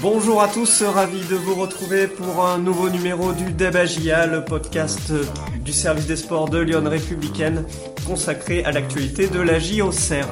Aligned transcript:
Bonjour 0.00 0.40
à 0.40 0.46
tous, 0.46 0.84
ravi 0.84 1.20
de 1.28 1.34
vous 1.34 1.56
retrouver 1.56 2.06
pour 2.06 2.46
un 2.46 2.58
nouveau 2.58 2.88
numéro 2.88 3.32
du 3.32 3.50
Debagia, 3.52 4.26
le 4.26 4.44
podcast 4.44 5.12
du 5.64 5.72
service 5.72 6.06
des 6.06 6.14
sports 6.14 6.48
de 6.48 6.58
Lyon 6.58 6.84
Républicaine 6.84 7.64
consacré 8.06 8.62
à 8.64 8.70
l'actualité 8.70 9.26
de 9.26 9.40
la 9.40 9.58
JOCR. 9.58 10.28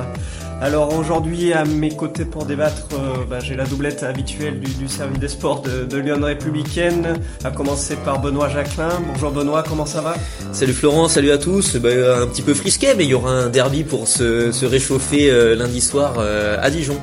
Alors 0.61 0.97
aujourd'hui 0.97 1.53
à 1.53 1.65
mes 1.65 1.91
côtés 1.91 2.25
pour 2.25 2.45
débattre, 2.45 2.87
euh, 2.95 3.25
bah, 3.29 3.41
j'ai 3.41 3.57
la 3.57 3.65
doublette 3.65 4.05
habituelle 4.05 4.61
du, 4.61 4.89
service 4.89 5.19
des 5.19 5.29
sports 5.29 5.63
de, 5.63 5.99
Lyon 5.99 6.21
Républicaine, 6.23 7.21
à 7.43 7.51
commencer 7.51 7.97
par 7.97 8.21
Benoît 8.21 8.49
Jacquelin. 8.49 9.01
Bonjour 9.13 9.33
Benoît, 9.33 9.65
comment 9.69 9.85
ça 9.85 10.01
va? 10.01 10.15
Salut 10.53 10.75
Florent, 10.75 11.09
salut 11.09 11.33
à 11.33 11.39
tous. 11.39 11.77
Bah, 11.77 11.89
un 12.23 12.27
petit 12.29 12.43
peu 12.43 12.55
frisqué, 12.55 12.95
mais 12.97 13.05
il 13.05 13.11
y 13.11 13.15
aura 13.15 13.33
un 13.33 13.49
derby 13.49 13.83
pour 13.83 14.07
se, 14.07 14.65
réchauffer 14.65 15.29
euh, 15.29 15.57
lundi 15.57 15.81
soir 15.81 16.15
euh, 16.19 16.57
à 16.63 16.71
Dijon. 16.71 16.97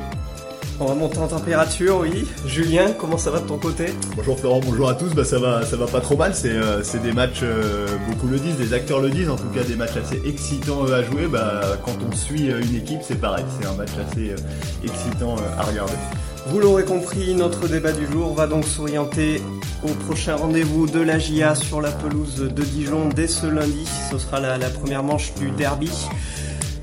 On 0.80 0.86
va 0.86 0.96
monter 0.96 1.20
en 1.20 1.28
température, 1.28 2.00
oui. 2.02 2.26
Julien, 2.48 2.92
comment 2.98 3.18
ça 3.18 3.30
va 3.30 3.40
de 3.40 3.48
ton 3.48 3.58
côté? 3.58 3.94
Bonjour 4.16 4.40
Florent, 4.40 4.59
bonjour 4.66 4.90
à 4.90 4.96
tous. 4.96 5.13
Bah 5.13 5.23
ça 5.23 5.38
va, 5.38 5.63
ça 5.66 5.77
va 5.77 5.86
pas 5.86 6.02
trop 6.02 6.18
mal. 6.18 6.34
C'est 6.34 6.52
euh, 6.52 6.82
des 7.04 7.13
matchs, 7.13 7.41
euh, 7.44 7.86
beaucoup 8.09 8.27
le 8.27 8.40
disent, 8.40 8.58
des 8.58 8.73
acteurs 8.73 8.99
le 8.99 9.09
disent, 9.09 9.30
en 9.30 9.36
tout 9.36 9.49
cas 9.54 9.63
des 9.63 9.76
matchs 9.76 9.98
assez 10.04 10.22
excitants 10.26 10.86
euh, 10.88 10.99
à 10.99 11.04
jouer. 11.04 11.27
Bah 11.27 11.62
quand 11.86 11.96
on 12.09 12.16
suit 12.16 12.48
une 12.48 12.76
équipe, 12.76 13.02
c'est 13.02 13.20
pareil. 13.20 13.46
C'est 13.59 13.68
un 13.68 13.73
match 13.73 13.91
assez 14.09 14.34
excitant 14.84 15.36
à 15.58 15.63
regarder. 15.63 15.94
Vous 16.48 16.59
l'aurez 16.59 16.84
compris, 16.84 17.34
notre 17.35 17.68
débat 17.68 17.94
du 17.94 18.05
jour 18.12 18.34
va 18.34 18.48
donc 18.48 18.66
s'orienter 18.66 19.41
au 19.84 19.94
prochain 20.05 20.35
rendez-vous 20.35 20.88
de 20.88 20.99
la 20.99 21.18
GIA 21.20 21.55
sur 21.55 21.82
la 21.82 21.91
pelouse 21.91 22.52
de 22.54 22.63
Dijon 22.63 23.10
dès 23.16 23.27
ce 23.27 23.46
lundi. 23.46 23.88
Ce 24.12 24.18
sera 24.18 24.40
la, 24.40 24.58
la 24.58 24.70
première 24.70 25.04
manche 25.04 25.34
du 25.35 25.52
derby. 25.52 25.91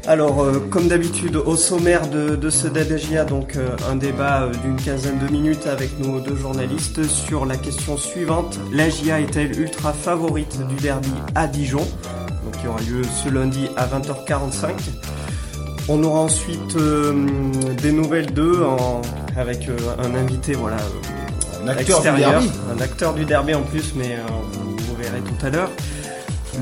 Alors, 0.07 0.43
euh, 0.43 0.59
comme 0.71 0.89
d'habitude, 0.89 1.37
au 1.37 1.57
sommaire 1.57 2.09
de, 2.09 2.51
ce 2.51 2.67
DBGA, 2.67 3.25
donc 3.25 3.57
euh, 3.57 3.69
un 3.91 3.97
débat 3.97 4.43
euh, 4.43 4.53
d'une 4.65 4.77
quinzaine 4.77 5.19
de 5.19 5.31
minutes 5.31 5.67
avec 5.67 5.99
nos 5.99 6.21
deux 6.21 6.37
journalistes 6.37 7.05
sur 7.05 7.45
la 7.45 7.57
question 7.57 7.97
suivante. 7.97 8.59
La 8.73 8.89
GIA 8.89 9.21
est-elle 9.21 9.59
ultra 9.59 9.93
favorite 9.93 10.59
du 10.69 10.77
derby 10.77 11.13
à 11.35 11.47
Dijon? 11.47 11.87
Donc, 12.45 12.61
qui 12.61 12.67
aura 12.67 12.81
lieu 12.81 13.03
ce 13.03 13.29
lundi 13.29 13.69
à 13.77 13.87
20h45. 13.87 14.71
On 15.89 16.03
aura 16.03 16.21
ensuite 16.21 16.77
des 17.83 17.93
nouvelles 17.93 18.33
d'eux 18.33 18.63
avec 19.37 19.69
un 19.99 20.15
invité, 20.15 20.53
voilà, 20.53 20.77
un 21.65 21.69
acteur 21.69 22.01
du 22.01 22.21
derby. 22.21 22.51
un 22.77 22.81
acteur 22.81 23.15
du 23.15 23.25
derby 23.25 23.55
en 23.55 23.63
plus, 23.63 23.95
mais 23.97 24.17
vous 24.53 24.97
verrez 24.97 25.21
tout 25.21 25.47
à 25.47 25.51
l'heure 25.51 25.71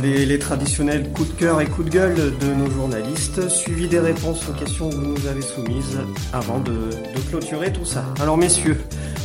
les, 0.02 0.38
traditionnels 0.38 1.10
coups 1.10 1.28
de 1.28 1.34
cœur 1.34 1.60
et 1.60 1.66
coups 1.66 1.88
de 1.88 1.92
gueule 1.92 2.14
de 2.14 2.54
nos 2.54 2.70
journalistes, 2.70 3.48
suivi 3.48 3.88
des 3.88 3.98
réponses 3.98 4.48
aux 4.48 4.52
questions 4.52 4.90
que 4.90 4.94
vous 4.94 5.14
nous 5.14 5.26
avez 5.26 5.42
soumises 5.42 5.98
avant 6.32 6.60
de, 6.60 6.90
clôturer 7.28 7.72
tout 7.72 7.84
ça. 7.84 8.04
Alors 8.20 8.36
messieurs, 8.36 8.78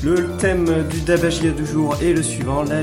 le 0.03 0.35
thème 0.37 0.87
du 0.89 1.01
Dabagia 1.01 1.51
du 1.51 1.65
jour 1.65 1.95
est 2.01 2.13
le 2.13 2.23
suivant, 2.23 2.63
la 2.63 2.81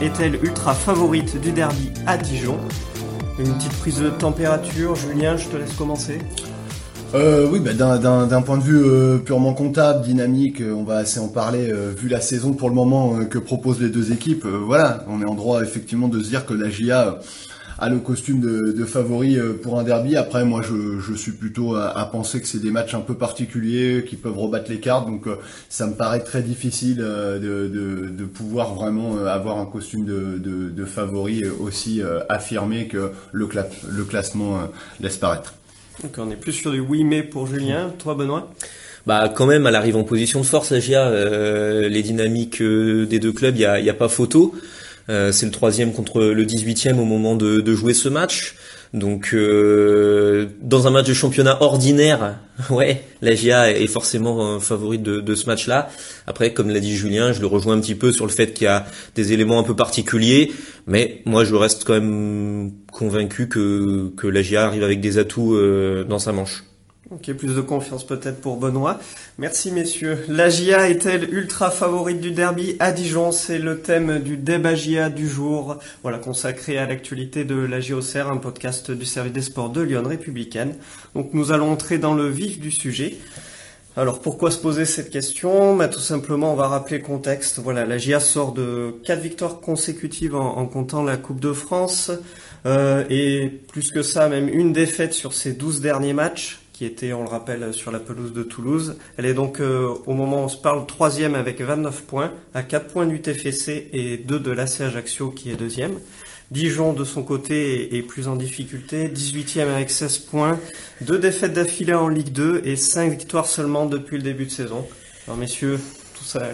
est-elle 0.00 0.34
ultra 0.42 0.74
favorite 0.74 1.40
du 1.40 1.52
derby 1.52 1.90
à 2.06 2.16
Dijon? 2.16 2.58
Une 3.38 3.54
petite 3.54 3.72
prise 3.78 4.00
de 4.00 4.10
température, 4.10 4.94
Julien, 4.94 5.36
je 5.36 5.48
te 5.48 5.56
laisse 5.56 5.72
commencer. 5.72 6.18
Euh, 7.14 7.46
oui, 7.50 7.60
bah, 7.60 7.74
d'un 7.74 8.42
point 8.42 8.56
de 8.56 8.62
vue 8.62 8.82
euh, 8.82 9.18
purement 9.18 9.52
comptable, 9.52 10.02
dynamique, 10.02 10.62
euh, 10.62 10.72
on 10.72 10.82
va 10.82 10.96
assez 10.96 11.20
en 11.20 11.28
parler. 11.28 11.70
vu 11.96 12.08
la 12.08 12.20
saison 12.20 12.54
pour 12.54 12.70
le 12.70 12.74
moment 12.74 13.24
que 13.26 13.38
proposent 13.38 13.80
les 13.80 13.90
deux 13.90 14.12
équipes, 14.12 14.46
voilà, 14.46 15.04
on 15.08 15.20
est 15.20 15.26
en 15.26 15.34
droit 15.34 15.62
effectivement 15.62 16.08
de 16.08 16.20
se 16.20 16.28
dire 16.28 16.46
que 16.46 16.54
la 16.54 16.70
GIA 16.70 17.18
a 17.78 17.88
le 17.88 17.98
costume 17.98 18.40
de, 18.40 18.84
favori 18.84 19.36
pour 19.62 19.78
un 19.78 19.82
derby. 19.82 20.16
Après, 20.16 20.44
moi, 20.44 20.62
je, 20.62 21.14
suis 21.14 21.32
plutôt 21.32 21.74
à, 21.74 22.04
penser 22.10 22.40
que 22.40 22.46
c'est 22.46 22.60
des 22.60 22.70
matchs 22.70 22.94
un 22.94 23.00
peu 23.00 23.14
particuliers 23.14 24.04
qui 24.08 24.16
peuvent 24.16 24.38
rebattre 24.38 24.70
les 24.70 24.80
cartes. 24.80 25.06
Donc, 25.06 25.26
ça 25.68 25.86
me 25.86 25.94
paraît 25.94 26.20
très 26.20 26.42
difficile 26.42 26.98
de, 26.98 28.24
pouvoir 28.32 28.74
vraiment 28.74 29.18
avoir 29.26 29.58
un 29.58 29.66
costume 29.66 30.04
de, 30.04 30.84
favori 30.84 31.44
aussi 31.60 32.00
affirmé 32.28 32.86
que 32.88 33.10
le 33.32 34.04
classement 34.04 34.60
laisse 35.00 35.16
paraître. 35.16 35.54
Donc 36.02 36.14
on 36.18 36.30
est 36.30 36.36
plus 36.36 36.52
sur 36.52 36.72
du 36.72 36.80
oui 36.80 37.04
mais 37.04 37.22
pour 37.22 37.46
Julien. 37.46 37.92
Toi 37.98 38.14
Benoît? 38.14 38.50
Bah 39.06 39.28
quand 39.34 39.46
même, 39.46 39.66
elle 39.66 39.74
arrive 39.74 39.96
en 39.96 40.04
position 40.04 40.40
de 40.40 40.46
force, 40.46 40.70
la 40.70 40.78
GIA. 40.78 41.08
Euh, 41.08 41.88
les 41.88 42.02
dynamiques 42.02 42.62
euh, 42.62 43.06
des 43.06 43.18
deux 43.18 43.32
clubs, 43.32 43.56
il 43.56 43.62
y 43.62 43.90
a, 43.90 43.94
pas 43.94 44.08
photo. 44.08 44.54
Euh, 45.08 45.32
c'est 45.32 45.46
le 45.46 45.52
troisième 45.52 45.92
contre 45.92 46.20
le 46.20 46.44
18e 46.44 46.98
au 46.98 47.04
moment 47.04 47.34
de 47.36 47.74
jouer 47.74 47.94
ce 47.94 48.08
match. 48.08 48.56
Donc 48.92 49.30
euh, 49.32 50.48
dans 50.60 50.86
un 50.86 50.90
match 50.90 51.06
de 51.06 51.14
championnat 51.14 51.62
ordinaire, 51.62 52.38
ouais, 52.70 53.02
la 53.22 53.34
GIA 53.34 53.70
est 53.70 53.86
forcément 53.86 54.60
favorite 54.60 55.02
de, 55.02 55.34
ce 55.34 55.46
match-là. 55.46 55.88
Après, 56.26 56.52
comme 56.52 56.68
l'a 56.68 56.80
dit 56.80 56.94
Julien, 56.94 57.32
je 57.32 57.40
le 57.40 57.46
rejoins 57.46 57.76
un 57.76 57.80
petit 57.80 57.94
peu 57.94 58.12
sur 58.12 58.26
le 58.26 58.32
fait 58.32 58.52
qu'il 58.52 58.66
y 58.66 58.68
a 58.68 58.86
des 59.14 59.32
éléments 59.32 59.58
un 59.58 59.62
peu 59.62 59.74
particuliers, 59.74 60.52
mais 60.86 61.22
moi 61.24 61.44
je 61.44 61.54
reste 61.54 61.84
quand 61.84 61.94
même 61.94 62.72
convaincu 62.92 63.48
que, 63.48 64.12
que 64.14 64.26
la 64.26 64.42
GIA 64.42 64.66
arrive 64.66 64.84
avec 64.84 65.00
des 65.00 65.16
atouts 65.16 65.54
euh, 65.54 66.04
dans 66.04 66.18
sa 66.18 66.32
manche. 66.32 66.62
Ok, 67.14 67.30
plus 67.34 67.54
de 67.54 67.60
confiance 67.60 68.06
peut-être 68.06 68.40
pour 68.40 68.56
Benoît. 68.56 68.98
Merci 69.36 69.70
messieurs. 69.70 70.24
La 70.28 70.48
GIA 70.48 70.88
est-elle 70.88 71.28
ultra 71.34 71.70
favorite 71.70 72.22
du 72.22 72.30
derby 72.30 72.74
à 72.78 72.90
Dijon? 72.90 73.32
C'est 73.32 73.58
le 73.58 73.80
thème 73.80 74.20
du 74.20 74.38
débat 74.38 74.74
GIA 74.74 75.10
du 75.10 75.28
jour, 75.28 75.76
voilà 76.00 76.16
consacré 76.16 76.78
à 76.78 76.86
l'actualité 76.86 77.44
de 77.44 77.56
la 77.56 77.80
JOCR, 77.80 78.30
un 78.30 78.38
podcast 78.38 78.90
du 78.90 79.04
service 79.04 79.34
des 79.34 79.42
sports 79.42 79.68
de 79.68 79.82
Lyon 79.82 80.04
républicaine. 80.06 80.74
Donc 81.14 81.34
nous 81.34 81.52
allons 81.52 81.70
entrer 81.70 81.98
dans 81.98 82.14
le 82.14 82.28
vif 82.28 82.58
du 82.58 82.70
sujet. 82.70 83.18
Alors 83.94 84.20
pourquoi 84.22 84.50
se 84.50 84.58
poser 84.58 84.86
cette 84.86 85.10
question? 85.10 85.76
Bah, 85.76 85.88
Tout 85.88 86.00
simplement, 86.00 86.54
on 86.54 86.56
va 86.56 86.68
rappeler 86.68 86.96
le 86.96 87.04
contexte. 87.04 87.58
Voilà, 87.58 87.84
la 87.84 87.98
GIA 87.98 88.20
sort 88.20 88.52
de 88.52 88.94
quatre 89.04 89.20
victoires 89.20 89.60
consécutives 89.60 90.34
en, 90.34 90.64
comptant 90.64 91.02
la 91.02 91.18
Coupe 91.18 91.40
de 91.40 91.52
France. 91.52 92.10
Euh, 92.64 93.04
et 93.10 93.60
plus 93.68 93.90
que 93.90 94.02
ça, 94.02 94.30
même 94.30 94.48
une 94.48 94.72
défaite 94.72 95.12
sur 95.12 95.34
ses 95.34 95.52
douze 95.52 95.82
derniers 95.82 96.14
matchs 96.14 96.61
qui 96.82 96.86
était, 96.86 97.12
on 97.12 97.22
le 97.22 97.28
rappelle, 97.28 97.72
sur 97.72 97.92
la 97.92 98.00
pelouse 98.00 98.32
de 98.32 98.42
Toulouse. 98.42 98.96
Elle 99.16 99.26
est 99.26 99.34
donc, 99.34 99.60
euh, 99.60 99.94
au 100.06 100.14
moment 100.14 100.40
où 100.40 100.46
on 100.46 100.48
se 100.48 100.56
parle, 100.56 100.84
troisième 100.84 101.36
avec 101.36 101.60
29 101.60 102.02
points, 102.02 102.32
à 102.54 102.64
4 102.64 102.88
points 102.88 103.06
du 103.06 103.22
TFC 103.22 103.88
et 103.92 104.16
2 104.16 104.40
de 104.40 104.50
l'AC 104.50 104.80
Ajaccio 104.80 105.30
qui 105.30 105.52
est 105.52 105.54
deuxième. 105.54 106.00
Dijon, 106.50 106.92
de 106.92 107.04
son 107.04 107.22
côté, 107.22 107.96
est 107.96 108.02
plus 108.02 108.26
en 108.26 108.34
difficulté, 108.34 109.06
18e 109.06 109.68
avec 109.68 109.90
16 109.90 110.18
points, 110.18 110.58
deux 111.02 111.20
défaites 111.20 111.52
d'affilée 111.52 111.94
en 111.94 112.08
Ligue 112.08 112.32
2 112.32 112.62
et 112.64 112.74
5 112.74 113.12
victoires 113.12 113.46
seulement 113.46 113.86
depuis 113.86 114.16
le 114.16 114.24
début 114.24 114.46
de 114.46 114.50
saison. 114.50 114.84
Alors 115.28 115.38
messieurs, 115.38 115.78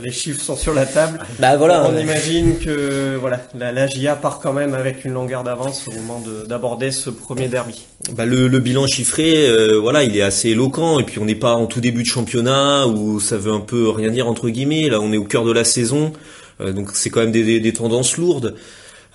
les 0.03 0.11
chiffres 0.11 0.41
sont 0.41 0.57
sur 0.57 0.75
la 0.75 0.87
table. 0.87 1.19
Bah 1.39 1.57
voilà. 1.57 1.89
On 1.89 1.97
imagine 1.97 2.59
que 2.59 3.17
voilà, 3.17 3.41
la, 3.55 3.87
GIA 3.87 4.17
part 4.17 4.41
quand 4.41 4.53
même 4.53 4.75
avec 4.75 5.05
une 5.05 5.13
longueur 5.13 5.45
d'avance 5.45 5.87
au 5.89 5.93
moment 5.93 6.23
d'aborder 6.47 6.91
ce 6.91 7.11
premier 7.11 7.49
derby. 7.49 7.87
Bah 8.13 8.27
le, 8.27 8.49
bilan 8.59 8.87
chiffré, 8.87 9.49
euh, 9.49 9.79
voilà, 9.79 10.05
il 10.05 10.17
est 10.17 10.23
assez 10.23 10.51
éloquent 10.51 10.99
et 10.99 11.05
puis 11.05 11.19
on 11.19 11.25
n'est 11.25 11.35
pas 11.35 11.55
en 11.55 11.67
tout 11.67 11.81
début 11.81 12.03
de 12.03 12.09
championnat 12.09 12.87
où 12.87 13.21
ça 13.21 13.37
veut 13.37 13.53
un 13.53 13.61
peu 13.61 13.89
rien 13.91 14.11
dire 14.11 14.27
entre 14.27 14.49
guillemets. 14.49 14.89
Là, 14.89 15.01
on 15.01 15.13
est 15.13 15.19
au 15.19 15.25
cœur 15.25 15.45
de 15.45 15.53
la 15.53 15.65
saison, 15.65 16.13
euh, 16.61 16.73
donc 16.73 16.91
c'est 16.95 17.11
quand 17.11 17.21
même 17.21 17.33
des, 17.33 17.73
tendances 17.73 18.17
lourdes. 18.17 18.55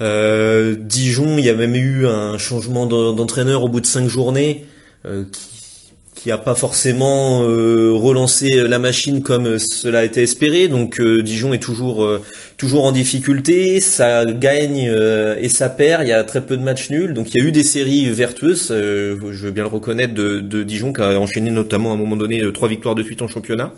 Euh, 0.01 0.75
Dijon, 0.77 1.37
il 1.37 1.45
y 1.45 1.49
a 1.49 1.53
même 1.53 1.75
eu 1.75 2.07
un 2.07 2.37
changement 2.37 2.85
d'entraîneur 2.85 3.63
au 3.63 3.69
bout 3.69 3.81
de 3.81 3.85
cinq 3.85 4.07
journées 4.07 4.65
qui 5.03 5.52
qui 6.23 6.31
a 6.31 6.37
pas 6.37 6.55
forcément 6.55 7.43
euh, 7.43 7.91
relancé 7.91 8.47
la 8.65 8.79
machine 8.79 9.21
comme 9.21 9.59
cela 9.59 9.99
a 9.99 10.03
été 10.05 10.21
espéré. 10.21 10.69
Donc 10.69 11.01
euh, 11.01 11.21
Dijon 11.21 11.51
est 11.51 11.61
toujours 11.61 12.05
euh, 12.05 12.21
toujours 12.55 12.85
en 12.85 12.93
difficulté, 12.93 13.81
ça 13.81 14.23
gagne 14.23 14.89
et 15.41 15.49
ça 15.49 15.67
perd. 15.67 16.03
Il 16.03 16.07
y 16.07 16.13
a 16.13 16.23
très 16.23 16.39
peu 16.39 16.55
de 16.55 16.63
matchs 16.63 16.89
nuls. 16.91 17.13
Donc 17.13 17.33
il 17.33 17.41
y 17.41 17.43
a 17.43 17.45
eu 17.45 17.51
des 17.51 17.63
séries 17.63 18.09
vertueuses. 18.09 18.67
je 18.69 19.15
veux 19.17 19.51
bien 19.51 19.63
le 19.63 19.69
reconnaître 19.69 20.13
de, 20.13 20.39
de 20.39 20.63
Dijon 20.63 20.93
qui 20.93 21.01
a 21.01 21.19
enchaîné 21.19 21.51
notamment 21.51 21.91
à 21.91 21.95
un 21.95 21.97
moment 21.97 22.15
donné 22.15 22.41
trois 22.53 22.69
victoires 22.69 22.95
de 22.95 23.03
suite 23.03 23.21
en 23.21 23.27
championnat. 23.27 23.73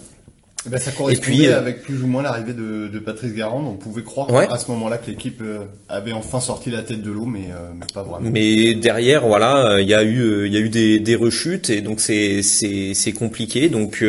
Eh 0.65 0.69
ben, 0.69 0.79
ça 0.79 0.91
correspondait 0.91 1.49
euh, 1.49 1.59
avec 1.59 1.83
plus 1.83 2.01
ou 2.01 2.07
moins 2.07 2.23
l'arrivée 2.23 2.53
de, 2.53 2.87
de, 2.87 2.99
Patrice 2.99 3.33
Garand. 3.33 3.63
On 3.67 3.77
pouvait 3.77 4.01
croire 4.01 4.33
à 4.33 4.57
ce 4.57 4.71
moment-là 4.71 4.97
que 4.97 5.11
l'équipe 5.11 5.41
euh, 5.41 5.59
avait 5.89 6.11
enfin 6.11 6.39
sorti 6.39 6.71
la 6.71 6.81
tête 6.81 7.03
de 7.03 7.11
l'eau, 7.11 7.25
mais, 7.25 7.49
euh, 7.51 7.69
mais, 7.75 7.85
pas 7.93 8.01
vraiment. 8.01 8.27
Mais 8.31 8.73
derrière, 8.73 9.27
voilà, 9.27 9.77
il 9.79 9.87
y 9.87 9.93
a 9.93 10.03
eu, 10.03 10.47
il 10.47 10.53
y 10.53 10.57
a 10.57 10.59
eu 10.59 10.69
des, 10.69 10.99
des 10.99 11.15
rechutes 11.15 11.69
et 11.69 11.81
donc 11.81 11.99
c'est 11.99 12.41
c'est 12.41 13.13
compliqué. 13.13 13.69
Donc 13.69 14.03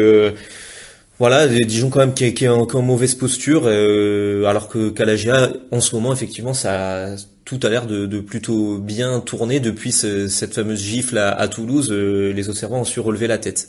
voilà, 1.19 1.47
Dijon 1.47 1.91
quand 1.91 2.01
même 2.01 2.15
qui 2.15 2.25
est, 2.25 2.35
qui 2.35 2.47
est 2.47 2.49
en, 2.49 2.83
mauvaise 2.83 3.15
posture, 3.15 3.67
alors 3.67 4.69
que 4.69 4.89
Calagia 4.89 5.51
en 5.73 5.81
ce 5.81 5.95
moment 5.95 6.13
effectivement 6.13 6.55
ça 6.55 7.17
tout 7.45 7.61
a 7.63 7.69
l'air 7.69 7.87
de, 7.87 8.07
de, 8.07 8.19
plutôt 8.21 8.79
bien 8.79 9.21
tourner 9.21 9.61
depuis 9.61 9.93
cette 9.93 10.55
fameuse 10.55 10.83
gifle 10.83 11.19
à, 11.19 11.33
à 11.33 11.49
Toulouse. 11.49 11.93
les 11.93 12.49
observants 12.49 12.81
ont 12.81 12.85
su 12.85 13.01
relever 13.01 13.27
la 13.27 13.39
tête 13.39 13.69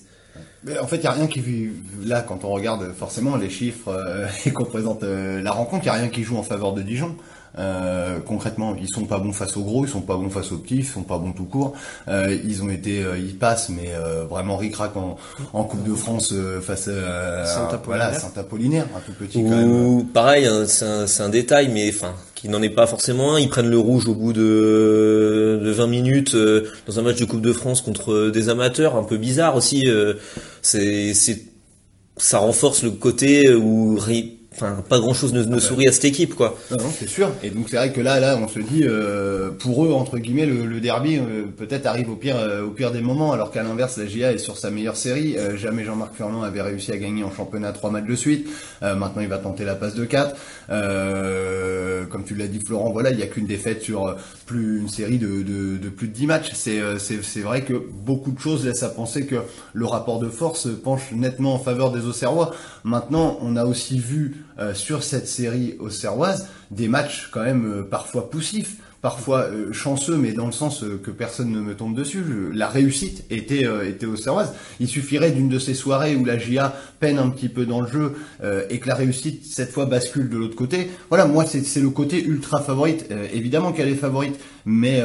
en 0.81 0.87
fait, 0.87 0.97
il 0.97 1.01
n'y 1.01 1.07
a 1.07 1.11
rien 1.11 1.27
qui 1.27 1.71
là 2.03 2.21
quand 2.21 2.43
on 2.43 2.49
regarde 2.49 2.93
forcément 2.93 3.35
les 3.35 3.49
chiffres 3.49 3.89
euh, 3.89 4.27
et 4.45 4.51
qu'on 4.51 4.65
présente 4.65 5.03
euh, 5.03 5.41
la 5.41 5.51
rencontre, 5.51 5.85
il 5.85 5.89
n'y 5.89 5.95
a 5.95 5.99
rien 5.99 6.09
qui 6.09 6.23
joue 6.23 6.37
en 6.37 6.43
faveur 6.43 6.73
de 6.73 6.81
Dijon. 6.81 7.15
Euh, 7.57 8.19
concrètement, 8.25 8.75
ils 8.79 8.89
sont 8.89 9.05
pas 9.05 9.19
bons 9.19 9.33
face 9.33 9.57
aux 9.57 9.63
gros, 9.63 9.85
ils 9.85 9.89
sont 9.89 10.01
pas 10.01 10.15
bons 10.15 10.29
face 10.29 10.51
aux 10.51 10.57
petits, 10.57 10.77
ils 10.77 10.85
sont 10.85 11.03
pas 11.03 11.17
bons 11.17 11.31
tout 11.31 11.45
court. 11.45 11.73
Euh, 12.07 12.37
ils 12.45 12.61
ont 12.63 12.69
été, 12.69 13.03
euh, 13.03 13.17
ils 13.17 13.35
passent, 13.35 13.69
mais 13.69 13.89
euh, 13.95 14.25
vraiment 14.25 14.57
ric-rac 14.57 14.95
en, 14.95 15.17
en 15.53 15.63
Coupe 15.63 15.83
de 15.87 15.95
France 15.95 16.33
face 16.61 16.87
à 16.87 17.45
Saint-Apollinaire, 17.45 17.81
voilà, 17.85 18.13
Saint-Apollinaire, 18.13 18.85
un 18.95 18.99
tout 18.99 19.13
petit 19.13 19.39
Ou 19.39 19.49
quand 19.49 19.55
même. 19.55 20.05
pareil, 20.07 20.45
hein, 20.45 20.65
c'est 20.67 20.85
un, 20.85 21.07
c'est 21.07 21.23
un 21.23 21.29
détail, 21.29 21.69
mais 21.73 21.89
enfin, 21.89 22.13
qui 22.35 22.49
n'en 22.49 22.61
est 22.61 22.69
pas 22.69 22.85
forcément 22.85 23.33
un. 23.35 23.39
Ils 23.39 23.49
prennent 23.49 23.69
le 23.69 23.79
rouge 23.79 24.07
au 24.07 24.13
bout 24.13 24.33
de, 24.33 25.59
de 25.63 25.71
20 25.71 25.87
minutes 25.87 26.35
euh, 26.35 26.67
dans 26.85 26.99
un 26.99 27.01
match 27.01 27.17
de 27.17 27.25
Coupe 27.25 27.41
de 27.41 27.53
France 27.53 27.81
contre 27.81 28.29
des 28.29 28.49
amateurs, 28.49 28.95
un 28.95 29.03
peu 29.03 29.17
bizarre 29.17 29.55
aussi. 29.55 29.87
euh, 29.87 30.13
c'est, 30.61 31.13
c'est, 31.15 31.43
ça 32.17 32.39
renforce 32.39 32.83
le 32.83 32.91
côté 32.91 33.53
où 33.53 33.97
enfin, 34.53 34.83
pas 34.87 34.99
grand 34.99 35.13
chose 35.13 35.33
ne, 35.33 35.43
ne 35.43 35.59
sourit 35.59 35.87
à 35.87 35.91
cette 35.91 36.05
équipe, 36.05 36.35
quoi. 36.35 36.57
Non, 36.71 36.77
non, 36.77 36.89
c'est 36.97 37.07
sûr. 37.07 37.31
Et 37.43 37.49
donc 37.49 37.67
c'est 37.69 37.77
vrai 37.77 37.91
que 37.91 38.01
là, 38.01 38.19
là, 38.19 38.37
on 38.41 38.47
se 38.47 38.59
dit, 38.59 38.83
euh, 38.83 39.51
pour 39.51 39.85
eux 39.85 39.91
entre 39.91 40.17
guillemets, 40.17 40.45
le, 40.45 40.65
le 40.65 40.79
derby 40.79 41.17
euh, 41.17 41.45
peut-être 41.55 41.85
arrive 41.85 42.09
au 42.09 42.15
pire, 42.15 42.37
euh, 42.37 42.65
au 42.65 42.69
pire 42.69 42.91
des 42.91 43.01
moments, 43.01 43.31
alors 43.33 43.51
qu'à 43.51 43.63
l'inverse, 43.63 43.97
la 43.97 44.07
GIA 44.07 44.33
est 44.33 44.37
sur 44.37 44.57
sa 44.57 44.71
meilleure 44.71 44.97
série. 44.97 45.35
Jamais 45.55 45.83
Jean-Marc 45.83 46.15
Furlan 46.15 46.43
avait 46.43 46.61
réussi 46.61 46.91
à 46.91 46.97
gagner 46.97 47.23
en 47.23 47.31
championnat 47.31 47.71
trois 47.71 47.91
matchs 47.91 48.07
de 48.07 48.15
suite. 48.15 48.47
Maintenant, 48.81 49.21
il 49.21 49.27
va 49.27 49.37
tenter 49.37 49.65
la 49.65 49.75
passe 49.75 49.95
de 49.95 50.05
4 50.05 50.35
Euh, 50.69 52.05
comme 52.05 52.23
tu 52.23 52.35
l'as 52.35 52.47
dit, 52.47 52.59
Florent, 52.59 52.91
voilà, 52.91 53.11
il 53.11 53.19
y 53.19 53.23
a 53.23 53.27
qu'une 53.27 53.45
défaite 53.45 53.81
sur 53.81 54.15
plus 54.45 54.79
une 54.79 54.89
série 54.89 55.17
de, 55.17 55.43
de, 55.43 55.77
de 55.77 55.89
plus 55.89 56.07
de 56.07 56.13
10 56.13 56.27
matchs. 56.27 56.51
C'est, 56.53 56.79
c'est, 56.99 57.23
c'est 57.23 57.41
vrai 57.41 57.61
que 57.61 57.73
beaucoup 57.73 58.31
de 58.31 58.39
choses 58.39 58.65
laissent 58.65 58.83
à 58.83 58.89
penser 58.89 59.25
que 59.25 59.35
le 59.73 59.85
rapport 59.85 60.19
de 60.19 60.29
force 60.29 60.67
penche 60.83 61.11
nettement 61.11 61.53
en 61.55 61.59
faveur 61.59 61.91
des 61.91 62.05
Auxerrois. 62.05 62.53
Maintenant, 62.83 63.37
on 63.41 63.55
a 63.55 63.65
aussi 63.65 63.99
vu 63.99 64.46
euh, 64.59 64.73
sur 64.73 65.03
cette 65.03 65.27
série 65.27 65.75
auxerroise 65.79 66.47
des 66.71 66.87
matchs 66.87 67.29
quand 67.31 67.43
même 67.43 67.65
euh, 67.65 67.83
parfois 67.83 68.29
poussifs, 68.29 68.77
parfois 69.01 69.43
euh, 69.43 69.71
chanceux, 69.73 70.17
mais 70.17 70.33
dans 70.33 70.47
le 70.47 70.51
sens 70.51 70.83
euh, 70.83 70.99
que 71.01 71.11
personne 71.11 71.51
ne 71.51 71.59
me 71.59 71.75
tombe 71.75 71.95
dessus. 71.95 72.23
La 72.53 72.67
réussite 72.67 73.25
était 73.29 73.65
euh, 73.65 73.87
était 73.87 74.05
auxerroise. 74.05 74.53
Il 74.79 74.87
suffirait 74.87 75.31
d'une 75.31 75.49
de 75.49 75.59
ces 75.59 75.73
soirées 75.73 76.15
où 76.15 76.25
la 76.25 76.37
GIA 76.37 76.73
peine 76.99 77.19
un 77.19 77.29
petit 77.29 77.49
peu 77.49 77.65
dans 77.65 77.81
le 77.81 77.87
jeu 77.87 78.15
et 78.69 78.79
que 78.79 78.87
la 78.87 78.95
réussite 78.95 79.45
cette 79.45 79.71
fois 79.71 79.85
bascule 79.85 80.29
de 80.29 80.37
l'autre 80.37 80.55
côté. 80.55 80.89
Voilà, 81.09 81.25
moi 81.25 81.45
c'est 81.45 81.79
le 81.79 81.89
côté 81.89 82.23
ultra 82.23 82.61
favorite. 82.61 83.05
Évidemment 83.33 83.71
qu'elle 83.71 83.89
est 83.89 83.95
favorite, 83.95 84.39
mais 84.65 85.03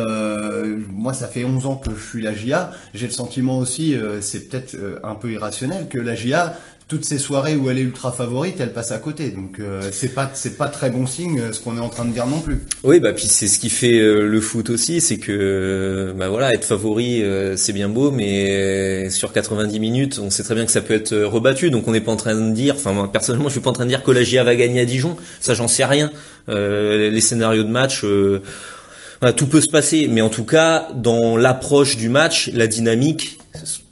moi 0.90 1.12
ça 1.12 1.26
fait 1.26 1.44
11 1.44 1.66
ans 1.66 1.76
que 1.76 1.90
je 1.94 2.02
suis 2.02 2.22
la 2.22 2.34
GIA. 2.34 2.70
J'ai 2.94 3.06
le 3.06 3.12
sentiment 3.12 3.58
aussi, 3.58 3.94
c'est 4.20 4.48
peut-être 4.48 4.76
un 5.04 5.14
peu 5.14 5.32
irrationnel, 5.32 5.88
que 5.88 5.98
la 5.98 6.14
GIA 6.14 6.56
toutes 6.92 7.06
ces 7.06 7.18
soirées 7.18 7.56
où 7.56 7.70
elle 7.70 7.78
est 7.78 7.82
ultra 7.82 8.12
favorite, 8.12 8.56
elle 8.60 8.74
passe 8.74 8.92
à 8.92 8.98
côté. 8.98 9.30
Donc 9.30 9.60
euh, 9.60 9.80
c'est 9.92 10.12
pas 10.12 10.30
c'est 10.34 10.58
pas 10.58 10.68
très 10.68 10.90
bon 10.90 11.06
signe 11.06 11.40
euh, 11.40 11.50
ce 11.50 11.58
qu'on 11.58 11.78
est 11.78 11.80
en 11.80 11.88
train 11.88 12.04
de 12.04 12.12
dire 12.12 12.26
non 12.26 12.40
plus. 12.40 12.58
Oui, 12.84 13.00
bah 13.00 13.14
puis 13.14 13.28
c'est 13.28 13.48
ce 13.48 13.58
qui 13.58 13.70
fait 13.70 13.98
euh, 13.98 14.26
le 14.26 14.40
foot 14.42 14.68
aussi, 14.68 15.00
c'est 15.00 15.16
que 15.16 15.32
euh, 15.32 16.12
bah 16.12 16.28
voilà, 16.28 16.52
être 16.52 16.66
favori 16.66 17.22
euh, 17.22 17.56
c'est 17.56 17.72
bien 17.72 17.88
beau, 17.88 18.10
mais 18.10 19.08
sur 19.08 19.32
90 19.32 19.80
minutes, 19.80 20.20
on 20.22 20.28
sait 20.28 20.42
très 20.42 20.54
bien 20.54 20.66
que 20.66 20.70
ça 20.70 20.82
peut 20.82 20.92
être 20.92 21.16
rebattu. 21.16 21.70
Donc 21.70 21.88
on 21.88 21.92
n'est 21.92 22.02
pas 22.02 22.12
en 22.12 22.16
train 22.16 22.34
de 22.34 22.52
dire, 22.52 22.74
enfin 22.74 22.92
moi 22.92 23.10
personnellement, 23.10 23.48
je 23.48 23.52
suis 23.52 23.62
pas 23.62 23.70
en 23.70 23.72
train 23.72 23.84
de 23.84 23.88
dire 23.88 24.02
que 24.02 24.10
la 24.10 24.22
GIA 24.22 24.44
va 24.44 24.54
gagner 24.54 24.80
à 24.80 24.84
Dijon. 24.84 25.16
Ça, 25.40 25.54
j'en 25.54 25.68
sais 25.68 25.86
rien. 25.86 26.10
Les 26.48 27.20
scénarios 27.22 27.62
de 27.62 27.70
match. 27.70 28.04
voilà, 28.04 29.32
tout 29.32 29.46
peut 29.46 29.62
se 29.62 29.70
passer, 29.70 30.08
mais 30.10 30.20
en 30.20 30.28
tout 30.28 30.44
cas, 30.44 30.88
dans 30.94 31.38
l'approche 31.38 31.96
du 31.96 32.10
match, 32.10 32.50
la 32.52 32.66
dynamique, 32.66 33.38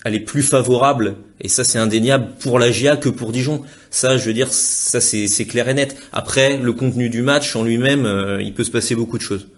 elle 0.05 0.15
est 0.15 0.21
plus 0.21 0.43
favorable, 0.43 1.17
et 1.41 1.49
ça 1.49 1.65
c'est 1.65 1.79
indéniable 1.79 2.29
pour 2.41 2.59
la 2.59 2.71
GIA 2.71 2.97
que 2.97 3.09
pour 3.09 3.33
Dijon. 3.33 3.63
Ça, 3.91 4.17
je 4.17 4.25
veux 4.25 4.33
dire, 4.33 4.53
ça 4.53 5.01
c'est 5.01 5.45
clair 5.47 5.69
et 5.69 5.75
net. 5.75 5.97
Après, 6.13 6.57
le 6.57 6.73
contenu 6.73 7.11
du 7.11 7.23
match 7.23 7.55
en 7.57 7.65
lui-même, 7.65 8.07
euh, 8.07 8.43
il 8.43 8.55
peut 8.55 8.65
se 8.65 8.71
passer 8.71 8.95
beaucoup 8.95 9.19
de 9.19 9.23
choses. 9.23 9.49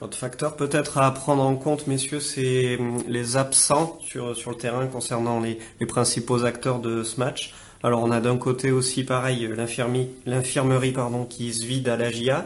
Autre 0.00 0.16
facteur 0.16 0.54
peut-être 0.54 0.98
à 0.98 1.12
prendre 1.12 1.42
en 1.42 1.56
compte, 1.56 1.88
messieurs, 1.88 2.20
c'est 2.20 2.76
hum, 2.78 3.02
les 3.08 3.36
absents 3.36 3.98
sur, 4.00 4.36
sur 4.36 4.50
le 4.50 4.56
terrain 4.56 4.86
concernant 4.86 5.40
les, 5.40 5.58
principaux 5.86 6.44
acteurs 6.44 6.78
de 6.78 7.02
ce 7.02 7.18
match. 7.18 7.54
Alors 7.82 8.02
on 8.02 8.10
a 8.10 8.20
d'un 8.20 8.36
côté 8.36 8.72
aussi 8.72 9.04
pareil 9.04 9.48
l'infirmerie 10.26 10.92
pardon 10.92 11.24
qui 11.24 11.54
se 11.54 11.64
vide 11.64 11.88
à 11.88 11.96
la 11.96 12.10
GIA 12.10 12.44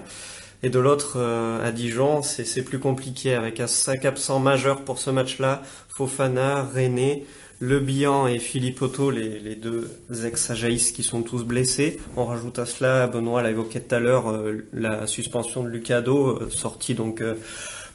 et 0.63 0.71
de 0.71 0.79
l'autre 0.79 1.15
euh, 1.17 1.67
à 1.67 1.73
Dijon 1.73 2.23
c'est 2.23 2.63
plus 2.63 2.79
compliqué 2.79 3.35
avec 3.35 3.61
un 3.61 3.67
cinq 3.67 4.05
absents 4.05 4.39
majeurs 4.39 4.83
pour 4.83 4.99
ce 4.99 5.11
match-là 5.11 5.63
Fofana, 5.89 6.63
René, 6.75 7.27
Le 7.61 7.79
Bihan 7.79 8.27
et 8.27 8.41
Philippe 8.41 8.83
Otto, 8.83 9.11
les, 9.11 9.39
les 9.39 9.55
deux 9.55 9.89
ex-Ajaïs 10.25 10.91
qui 10.91 11.05
sont 11.05 11.23
tous 11.23 11.45
blessés. 11.45 12.01
On 12.17 12.25
rajoute 12.25 12.59
à 12.59 12.67
cela, 12.67 13.07
Benoît 13.07 13.41
l'a 13.43 13.51
évoqué 13.51 13.81
tout 13.81 13.95
à 13.95 14.01
l'heure, 14.01 14.31
euh, 14.31 14.67
la 14.73 15.07
suspension 15.07 15.63
de 15.63 15.69
Lucado, 15.69 16.29
euh, 16.29 16.51
sortie 16.51 16.95
donc 16.95 17.21
euh, 17.21 17.35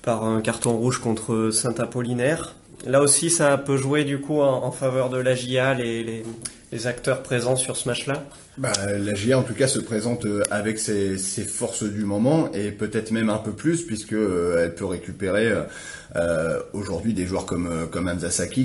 par 0.04 0.24
un 0.24 0.40
carton 0.40 0.78
rouge 0.78 1.00
contre 1.00 1.50
Saint-Apollinaire. 1.52 2.56
Là 2.86 3.02
aussi, 3.02 3.30
ça 3.30 3.58
peut 3.58 3.75
jouer 3.75 4.06
du 4.06 4.22
coup 4.22 4.40
en, 4.40 4.64
en 4.64 4.72
faveur 4.72 5.10
de 5.10 5.18
la 5.18 5.36
GIA, 5.36 5.74
les, 5.74 6.04
les, 6.04 6.24
les 6.72 6.88
acteurs 6.88 7.22
présents 7.22 7.58
sur 7.58 7.75
ce 7.75 7.90
match-là? 7.90 8.24
Bah, 8.57 8.71
la 8.88 9.13
GIA 9.13 9.38
en 9.38 9.44
tout 9.44 9.54
cas 9.54 9.68
se 9.68 9.77
présente 9.77 10.25
euh, 10.25 10.42
avec 10.50 10.80
ses, 10.80 11.19
ses 11.19 11.44
forces 11.44 11.83
du 11.83 12.06
moment 12.06 12.51
et 12.54 12.71
peut-être 12.71 13.12
même 13.12 13.30
un 13.30 13.38
peu 13.38 13.51
plus 13.51 13.83
puisque 13.83 14.13
euh, 14.13 14.63
elle 14.63 14.74
peut 14.74 14.86
récupérer 14.86 15.45
euh, 15.48 15.62
euh, 16.15 16.59
aujourd'hui 16.74 17.13
des 17.13 17.27
joueurs 17.27 17.45
comme 17.45 17.69
comme 17.92 18.09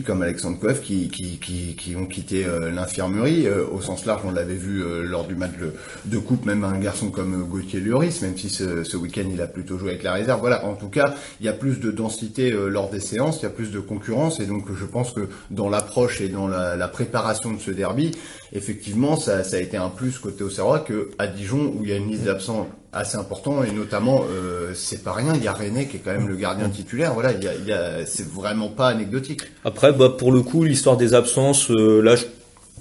comme 0.06 0.22
Alexandre 0.22 0.58
Coef 0.58 0.80
qui 0.80 1.10
qui, 1.10 1.38
qui 1.38 1.76
qui 1.76 1.94
ont 1.94 2.06
quitté 2.06 2.46
l'infirmerie 2.72 3.46
au 3.50 3.82
sens 3.82 4.06
large. 4.06 4.22
On 4.24 4.30
l'avait 4.30 4.54
vu 4.54 4.82
lors 5.02 5.26
du 5.26 5.34
match 5.34 5.58
de, 5.60 5.72
de 6.06 6.18
coupe, 6.18 6.46
même 6.46 6.64
un 6.64 6.78
garçon 6.78 7.10
comme 7.10 7.44
Gauthier 7.44 7.80
Lloris, 7.80 8.22
même 8.22 8.38
si 8.38 8.48
ce, 8.48 8.84
ce 8.84 8.96
week-end 8.96 9.24
il 9.30 9.42
a 9.42 9.46
plutôt 9.48 9.76
joué 9.76 9.90
avec 9.90 10.04
la 10.04 10.12
réserve. 10.12 10.40
Voilà, 10.40 10.64
en 10.64 10.74
tout 10.74 10.88
cas, 10.88 11.14
il 11.40 11.46
y 11.46 11.48
a 11.48 11.52
plus 11.52 11.80
de 11.80 11.90
densité 11.90 12.52
lors 12.52 12.88
des 12.88 13.00
séances, 13.00 13.40
il 13.40 13.42
y 13.42 13.46
a 13.46 13.50
plus 13.50 13.72
de 13.72 13.80
concurrence 13.80 14.38
et 14.40 14.46
donc 14.46 14.66
je 14.74 14.84
pense 14.86 15.12
que 15.12 15.28
dans 15.50 15.68
l'approche 15.68 16.20
et 16.20 16.28
dans 16.28 16.46
la, 16.46 16.76
la 16.76 16.88
préparation 16.88 17.52
de 17.52 17.60
ce 17.60 17.72
derby, 17.72 18.12
effectivement, 18.52 19.16
ça, 19.16 19.44
ça 19.44 19.56
a 19.56 19.60
été 19.60 19.76
un 19.76 19.88
plus 19.88 20.18
côté 20.18 20.44
Auxerrois 20.44 20.80
que 20.80 21.10
à 21.18 21.26
Dijon 21.26 21.74
où 21.76 21.82
il 21.82 21.90
y 21.90 21.92
a 21.92 21.96
une 21.96 22.08
liste 22.08 22.24
d'absents 22.24 22.68
assez 22.92 23.16
important 23.16 23.64
et 23.64 23.70
notamment 23.70 24.22
euh, 24.30 24.72
c'est 24.74 25.02
pas 25.02 25.12
rien, 25.12 25.34
il 25.34 25.42
y 25.42 25.48
a 25.48 25.52
René 25.52 25.88
qui 25.88 25.96
est 25.96 26.00
quand 26.00 26.12
même 26.12 26.28
le 26.28 26.36
gardien 26.36 26.68
titulaire. 26.68 27.14
Voilà, 27.14 27.32
il 27.32 27.42
y 27.42 27.48
a, 27.48 27.54
il 27.54 27.66
y 27.66 27.72
a 27.72 28.04
c'est 28.06 28.28
vraiment 28.28 28.68
pas 28.68 28.88
anecdotique. 28.88 29.42
Après, 29.64 29.92
bah, 29.92 30.10
pour 30.10 30.32
le 30.32 30.42
coup, 30.42 30.64
l'histoire 30.64 30.96
des 30.96 31.14
absences, 31.14 31.70
euh, 31.70 32.00
là, 32.00 32.16
je, 32.16 32.26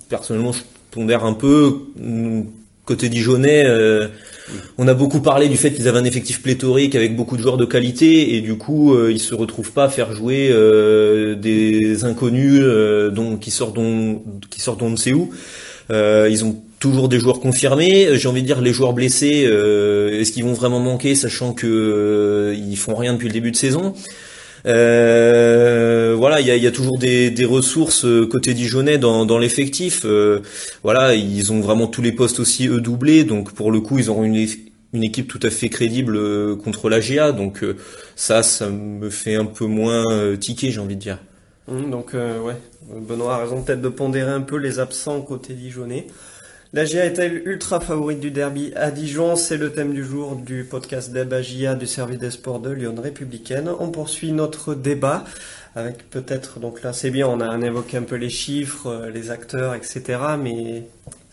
personnellement, 0.09 0.51
je 0.51 0.63
pondère 0.91 1.23
un 1.23 1.33
peu. 1.33 1.79
Côté 2.85 3.09
Dijonais, 3.09 3.63
euh, 3.65 4.07
on 4.77 4.87
a 4.87 4.93
beaucoup 4.93 5.21
parlé 5.21 5.47
du 5.49 5.57
fait 5.57 5.71
qu'ils 5.71 5.87
avaient 5.87 5.99
un 5.99 6.03
effectif 6.05 6.41
pléthorique 6.41 6.95
avec 6.95 7.15
beaucoup 7.15 7.37
de 7.37 7.41
joueurs 7.41 7.57
de 7.57 7.65
qualité 7.65 8.35
et 8.35 8.41
du 8.41 8.57
coup, 8.57 8.95
euh, 8.95 9.11
ils 9.11 9.19
se 9.19 9.35
retrouvent 9.35 9.71
pas 9.71 9.85
à 9.85 9.89
faire 9.89 10.13
jouer 10.13 10.49
euh, 10.51 11.35
des 11.35 12.03
inconnus 12.03 12.59
euh, 12.63 13.09
dont, 13.09 13.37
qui 13.37 13.51
sortent 13.51 13.75
dont, 13.75 14.23
qui 14.49 14.61
sortent 14.61 14.81
on 14.81 14.89
ne 14.89 14.95
sait 14.95 15.13
où. 15.13 15.31
Ils 15.89 16.45
ont 16.45 16.55
toujours 16.79 17.09
des 17.09 17.19
joueurs 17.19 17.41
confirmés. 17.41 18.17
J'ai 18.17 18.29
envie 18.29 18.41
de 18.41 18.47
dire 18.47 18.61
les 18.61 18.71
joueurs 18.71 18.93
blessés, 18.93 19.43
est-ce 19.43 20.31
qu'ils 20.31 20.45
vont 20.45 20.53
vraiment 20.53 20.79
manquer, 20.79 21.15
sachant 21.15 21.53
que 21.53 22.55
ils 22.55 22.77
font 22.77 22.95
rien 22.95 23.11
depuis 23.11 23.27
le 23.27 23.33
début 23.33 23.51
de 23.51 23.57
saison? 23.57 23.93
Euh, 24.65 26.15
voilà, 26.17 26.39
il 26.41 26.47
y 26.47 26.51
a, 26.51 26.55
y 26.55 26.67
a 26.67 26.71
toujours 26.71 26.97
des, 26.97 27.31
des 27.31 27.45
ressources 27.45 28.05
euh, 28.05 28.27
côté 28.27 28.53
Dijonais 28.53 28.97
dans, 28.97 29.25
dans 29.25 29.37
l'effectif. 29.37 30.01
Euh, 30.05 30.41
voilà, 30.83 31.15
ils 31.15 31.51
ont 31.51 31.61
vraiment 31.61 31.87
tous 31.87 32.01
les 32.01 32.11
postes 32.11 32.39
aussi 32.39 32.67
eux 32.67 32.81
doublés, 32.81 33.23
donc 33.23 33.53
pour 33.53 33.71
le 33.71 33.81
coup, 33.81 33.97
ils 33.99 34.09
auront 34.09 34.23
une, 34.23 34.45
une 34.93 35.03
équipe 35.03 35.27
tout 35.27 35.39
à 35.43 35.49
fait 35.49 35.69
crédible 35.69 36.15
euh, 36.15 36.55
contre 36.55 36.89
la 36.89 36.99
GA. 36.99 37.31
Donc 37.31 37.65
ça, 38.15 38.43
ça 38.43 38.69
me 38.69 39.09
fait 39.09 39.35
un 39.35 39.45
peu 39.45 39.65
moins 39.65 40.35
tiquer, 40.37 40.71
j'ai 40.71 40.79
envie 40.79 40.95
de 40.95 41.01
dire. 41.01 41.19
Hum, 41.67 41.89
donc 41.89 42.15
euh, 42.15 42.39
ouais, 42.41 42.55
Benoît 42.89 43.35
a 43.35 43.37
raison 43.43 43.61
peut-être 43.61 43.81
de 43.81 43.89
pondérer 43.89 44.31
un 44.31 44.41
peu 44.41 44.57
les 44.57 44.79
absents 44.79 45.21
côté 45.21 45.53
Dijonais. 45.53 46.07
La 46.73 46.85
GIA 46.85 47.05
est-elle 47.05 47.45
ultra 47.45 47.81
favorite 47.81 48.21
du 48.21 48.31
derby 48.31 48.71
à 48.77 48.91
Dijon 48.91 49.35
C'est 49.35 49.57
le 49.57 49.73
thème 49.73 49.93
du 49.93 50.05
jour 50.05 50.37
du 50.37 50.63
podcast 50.63 51.11
Débat 51.11 51.41
GIA 51.41 51.75
du 51.75 51.85
service 51.85 52.17
des 52.17 52.31
sports 52.31 52.61
de 52.61 52.69
Lyon 52.69 52.95
Républicaine. 52.97 53.69
On 53.81 53.89
poursuit 53.89 54.31
notre 54.31 54.73
débat 54.73 55.25
avec 55.75 56.09
peut-être, 56.09 56.61
donc 56.61 56.81
là 56.81 56.93
c'est 56.93 57.11
bien, 57.11 57.27
on 57.27 57.41
a 57.41 57.57
évoqué 57.57 57.97
un 57.97 58.03
peu 58.03 58.15
les 58.15 58.29
chiffres, 58.29 58.87
euh, 58.87 59.09
les 59.09 59.31
acteurs, 59.31 59.75
etc. 59.75 60.17
Mais 60.41 60.83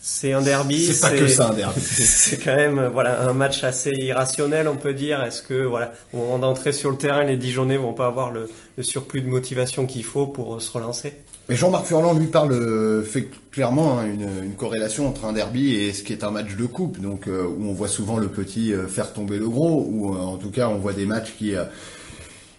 c'est 0.01 0.33
un 0.33 0.43
derby. 0.43 0.87
C'est 0.87 1.01
pas 1.01 1.17
que 1.17 1.27
ça 1.29 1.49
un 1.49 1.55
derby. 1.55 1.81
C'est 1.81 2.39
quand 2.39 2.57
même 2.57 2.79
euh, 2.79 2.89
voilà 2.89 3.23
un 3.23 3.33
match 3.33 3.65
assez 3.65 3.91
irrationnel, 3.91 4.69
on 4.69 4.77
peut 4.77 4.95
dire. 4.95 5.23
Est-ce 5.23 5.43
que 5.43 5.65
voilà 5.65 5.93
au 6.13 6.19
moment 6.19 6.39
d'entrer 6.39 6.73
sur 6.73 6.91
le 6.91 6.97
terrain, 6.97 7.25
les 7.25 7.37
Dijonais 7.37 7.77
vont 7.77 7.93
pas 7.93 8.07
avoir 8.07 8.31
le, 8.31 8.49
le 8.77 8.83
surplus 8.83 9.23
de 9.23 9.29
motivation 9.29 9.87
qu'il 9.87 10.05
faut 10.05 10.27
pour 10.27 10.57
euh, 10.57 10.61
se 10.61 10.71
relancer? 10.73 11.15
Mais 11.49 11.57
Jean-Marc 11.57 11.87
Furlan 11.87 12.13
lui 12.13 12.27
parle 12.27 12.53
euh, 12.53 13.03
fait 13.03 13.29
clairement 13.51 13.99
hein, 13.99 14.07
une, 14.07 14.29
une 14.45 14.55
corrélation 14.55 15.09
entre 15.09 15.25
un 15.25 15.33
derby 15.33 15.75
et 15.75 15.95
ce 15.95 16.03
qui 16.03 16.13
est 16.13 16.23
un 16.23 16.31
match 16.31 16.57
de 16.57 16.67
coupe, 16.67 17.01
donc 17.01 17.27
euh, 17.27 17.43
où 17.43 17.69
on 17.69 17.73
voit 17.73 17.89
souvent 17.89 18.19
le 18.19 18.29
petit 18.29 18.75
faire 18.89 19.15
tomber 19.15 19.39
le 19.39 19.49
gros, 19.49 19.83
ou 19.89 20.15
euh, 20.15 20.19
en 20.19 20.37
tout 20.37 20.51
cas 20.51 20.69
on 20.69 20.77
voit 20.77 20.93
des 20.93 21.07
matchs 21.07 21.35
qui 21.39 21.55
euh, 21.55 21.65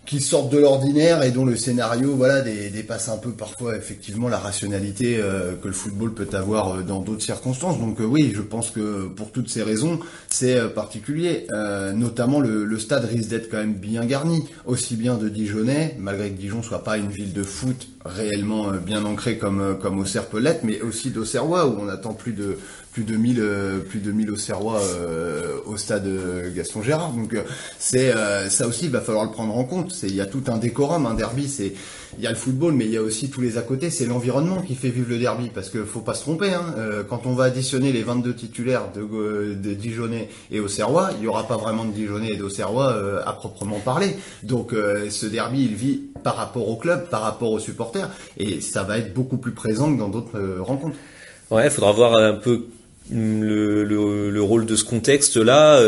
qui 0.10 0.22
sortent 0.22 0.52
de 0.52 0.58
l'ordinaire 0.58 1.22
et 1.22 1.30
dont 1.30 1.46
le 1.46 1.56
scénario 1.56 2.16
voilà 2.16 2.42
dépasse 2.42 3.10
un 3.10 3.18
peu 3.18 3.30
parfois 3.30 3.78
effectivement 3.78 4.28
la 4.28 4.40
rationalité 4.40 5.20
euh, 5.20 5.54
que 5.62 5.68
le 5.68 5.74
football 5.74 6.16
peut 6.16 6.28
avoir 6.36 6.78
euh, 6.78 6.82
dans 6.82 7.00
d'autres 7.00 7.22
circonstances. 7.22 7.80
Donc 7.80 8.02
euh, 8.02 8.06
oui, 8.06 8.34
je 8.36 8.42
pense 8.42 8.72
que 8.72 9.08
pour 9.08 9.32
toutes 9.32 9.50
ces 9.50 9.62
raisons, 9.62 10.00
c'est 10.28 10.74
particulier. 10.74 11.46
notamment 11.94 12.40
le, 12.40 12.80
stade 12.80 13.06
risque 13.06 13.30
d'être 13.30 13.52
quand 13.52 13.58
même 13.58 13.76
bien 13.76 14.04
garni, 14.06 14.46
aussi 14.66 14.96
bien 14.96 15.16
de 15.16 15.30
Dijonais, 15.30 15.96
malgré 16.00 16.32
que 16.32 16.40
Dijon 16.40 16.64
soit 16.64 16.84
pas 16.84 16.98
une 16.98 17.10
ville 17.10 17.34
de 17.34 17.44
foot 17.44 17.88
réellement 18.16 18.72
bien 18.72 19.06
ancrée 19.06 19.38
comme 19.38 19.78
comme 19.82 20.00
au 20.00 20.06
Serpelette, 20.06 20.62
mais 20.64 20.82
aussi 20.82 21.12
d'Auxerrois 21.12 21.68
où 21.68 21.78
on 21.80 21.88
attend 21.88 22.14
plus 22.14 22.34
de 22.34 22.58
plus 22.92 23.04
de 23.04 23.16
1000 23.16 23.38
euh, 23.40 23.80
plus 23.80 24.00
de 24.00 24.12
1000 24.12 24.32
Auxerrois 24.32 24.82
euh, 24.82 25.58
au 25.66 25.78
stade 25.78 26.08
euh, 26.08 26.54
Gaston 26.54 26.82
Gérard. 26.82 27.14
Donc 27.14 27.36
c'est 27.78 28.12
ça 28.50 28.68
aussi 28.68 28.86
il 28.86 28.92
va 28.92 29.02
falloir 29.02 29.26
le 29.26 29.32
prendre 29.32 29.56
en 29.56 29.64
compte. 29.64 29.92
C'est 29.92 30.08
il 30.08 30.16
y 30.16 30.22
a 30.22 30.26
tout 30.26 30.44
un 30.48 30.58
décorum, 30.58 31.06
un 31.06 31.14
derby, 31.14 31.48
c'est 31.48 31.74
il 32.20 32.24
y 32.24 32.28
a 32.28 32.32
le 32.32 32.36
football, 32.36 32.74
mais 32.74 32.84
il 32.84 32.92
y 32.92 32.98
a 32.98 33.02
aussi 33.02 33.30
tous 33.30 33.40
les 33.40 33.58
à 33.58 33.62
côté. 33.62 33.90
C'est 33.90 34.06
l'environnement 34.06 34.62
qui 34.62 34.76
fait 34.76 34.90
vivre 34.90 35.10
le 35.10 35.18
derby, 35.18 35.50
parce 35.54 35.70
que 35.70 35.86
faut 35.86 36.02
pas 36.02 36.14
se 36.14 36.22
tromper. 36.22 36.54
Hein. 36.54 36.76
quand 37.10 37.26
on 37.26 37.34
va 37.34 37.46
additionner 37.46 37.94
les 37.94 38.04
22 38.04 38.34
titulaires 38.34 38.90
de, 38.94 39.54
de 39.54 39.74
Dijonais 39.74 40.28
et 40.52 40.60
Auxerrois, 40.60 41.12
il 41.18 41.24
y 41.24 41.28
aura 41.28 41.48
pas 41.48 41.56
vraiment 41.56 41.86
de 41.86 41.92
Dijonais 41.94 42.32
et 42.34 42.36
d'Auxerrois 42.36 42.94
à 43.26 43.32
proprement 43.32 43.80
parler. 43.80 44.18
Donc 44.44 44.74
ce 44.74 45.26
derby, 45.28 45.64
il 45.64 45.76
vit 45.76 46.02
par 46.22 46.36
rapport 46.36 46.68
au 46.68 46.76
club, 46.76 47.08
par 47.10 47.22
rapport 47.22 47.52
aux 47.52 47.60
supporters, 47.60 48.10
et 48.38 48.60
ça 48.60 48.84
va 48.84 48.98
être 48.98 49.14
beaucoup 49.14 49.38
plus 49.38 49.54
présent 49.54 49.94
que 49.94 49.98
dans 49.98 50.10
d'autres 50.10 50.60
rencontres. 50.60 50.98
Ouais, 51.52 51.70
faudra 51.70 51.94
voir 51.94 52.16
un 52.16 52.34
peu 52.34 52.66
le, 53.12 53.84
le, 53.86 54.30
le, 54.30 54.42
rôle 54.42 54.66
de 54.66 54.76
ce 54.76 54.84
contexte-là. 54.84 55.80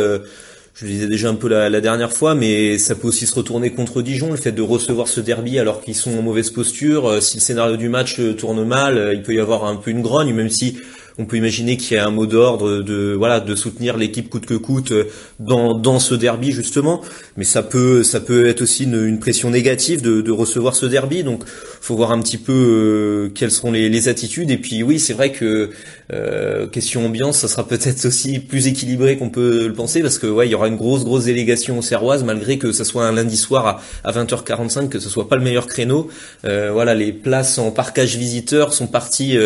Euh, 0.71 0.75
je 0.75 0.85
le 0.85 0.91
disais 0.91 1.07
déjà 1.07 1.29
un 1.29 1.35
peu 1.35 1.47
la, 1.47 1.81
dernière 1.81 2.11
fois, 2.11 2.35
mais 2.35 2.77
ça 2.77 2.95
peut 2.95 3.07
aussi 3.07 3.25
se 3.25 3.35
retourner 3.35 3.71
contre 3.71 4.01
Dijon, 4.01 4.31
le 4.31 4.37
fait 4.37 4.51
de 4.51 4.61
recevoir 4.61 5.07
ce 5.07 5.21
derby 5.21 5.59
alors 5.59 5.81
qu'ils 5.81 5.95
sont 5.95 6.17
en 6.17 6.21
mauvaise 6.21 6.49
posture. 6.49 7.07
Euh, 7.07 7.21
si 7.21 7.37
le 7.37 7.41
scénario 7.41 7.77
du 7.77 7.89
match 7.89 8.19
euh, 8.19 8.33
tourne 8.33 8.63
mal, 8.63 9.11
il 9.13 9.21
peut 9.21 9.33
y 9.33 9.39
avoir 9.39 9.65
un 9.65 9.75
peu 9.75 9.91
une 9.91 10.01
grogne, 10.01 10.33
même 10.33 10.49
si 10.49 10.77
on 11.17 11.25
peut 11.25 11.37
imaginer 11.37 11.77
qu'il 11.77 11.97
y 11.97 11.99
a 11.99 12.05
un 12.05 12.11
mot 12.11 12.25
d'ordre 12.25 12.81
de 12.81 13.13
voilà 13.17 13.39
de 13.39 13.55
soutenir 13.55 13.97
l'équipe 13.97 14.29
coûte 14.29 14.45
que 14.45 14.53
coûte 14.53 14.91
euh, 14.91 15.05
dans, 15.39 15.77
dans 15.77 15.99
ce 15.99 16.15
derby 16.15 16.51
justement. 16.51 17.01
Mais 17.37 17.43
ça 17.43 17.63
peut 17.63 18.03
ça 18.03 18.19
peut 18.19 18.47
être 18.47 18.61
aussi 18.61 18.85
une, 18.85 19.05
une 19.05 19.19
pression 19.19 19.49
négative 19.49 20.01
de, 20.01 20.21
de, 20.21 20.31
recevoir 20.31 20.75
ce 20.75 20.85
derby. 20.85 21.23
Donc 21.23 21.43
faut 21.81 21.95
voir 21.95 22.11
un 22.11 22.21
petit 22.21 22.37
peu 22.37 22.53
euh, 22.53 23.29
quelles 23.33 23.51
seront 23.51 23.71
les, 23.71 23.89
les, 23.89 24.07
attitudes. 24.07 24.51
Et 24.51 24.57
puis 24.57 24.83
oui 24.83 24.99
c'est 24.99 25.13
vrai 25.13 25.31
que 25.31 25.71
euh, 26.13 26.67
question 26.67 27.05
ambiance 27.05 27.39
ça 27.39 27.47
sera 27.47 27.67
peut-être 27.67 28.05
aussi 28.05 28.39
plus 28.39 28.67
équilibré 28.67 29.17
qu'on 29.17 29.29
peut 29.29 29.67
le 29.67 29.73
penser 29.73 30.01
parce 30.01 30.17
que 30.17 30.27
ouais 30.27 30.47
il 30.47 30.51
y 30.51 30.55
aura 30.55 30.67
une 30.67 30.75
grosse 30.75 31.03
grosse 31.03 31.25
délégation 31.25 31.79
au 31.79 31.81
Serroise 31.81 32.23
malgré 32.23 32.57
que 32.57 32.71
ça 32.71 32.83
soit 32.83 33.05
un 33.05 33.11
lundi 33.11 33.37
soir 33.37 33.67
à, 33.67 33.81
à 34.03 34.11
20h45 34.11 34.89
que 34.89 34.99
ce 34.99 35.09
soit 35.09 35.27
pas 35.27 35.35
le 35.35 35.43
meilleur 35.43 35.67
créneau. 35.67 36.09
Euh, 36.45 36.71
voilà 36.71 36.95
les 36.95 37.11
places 37.11 37.57
en 37.57 37.71
parcage 37.71 38.15
visiteur 38.17 38.73
sont 38.73 38.87
parties 38.87 39.37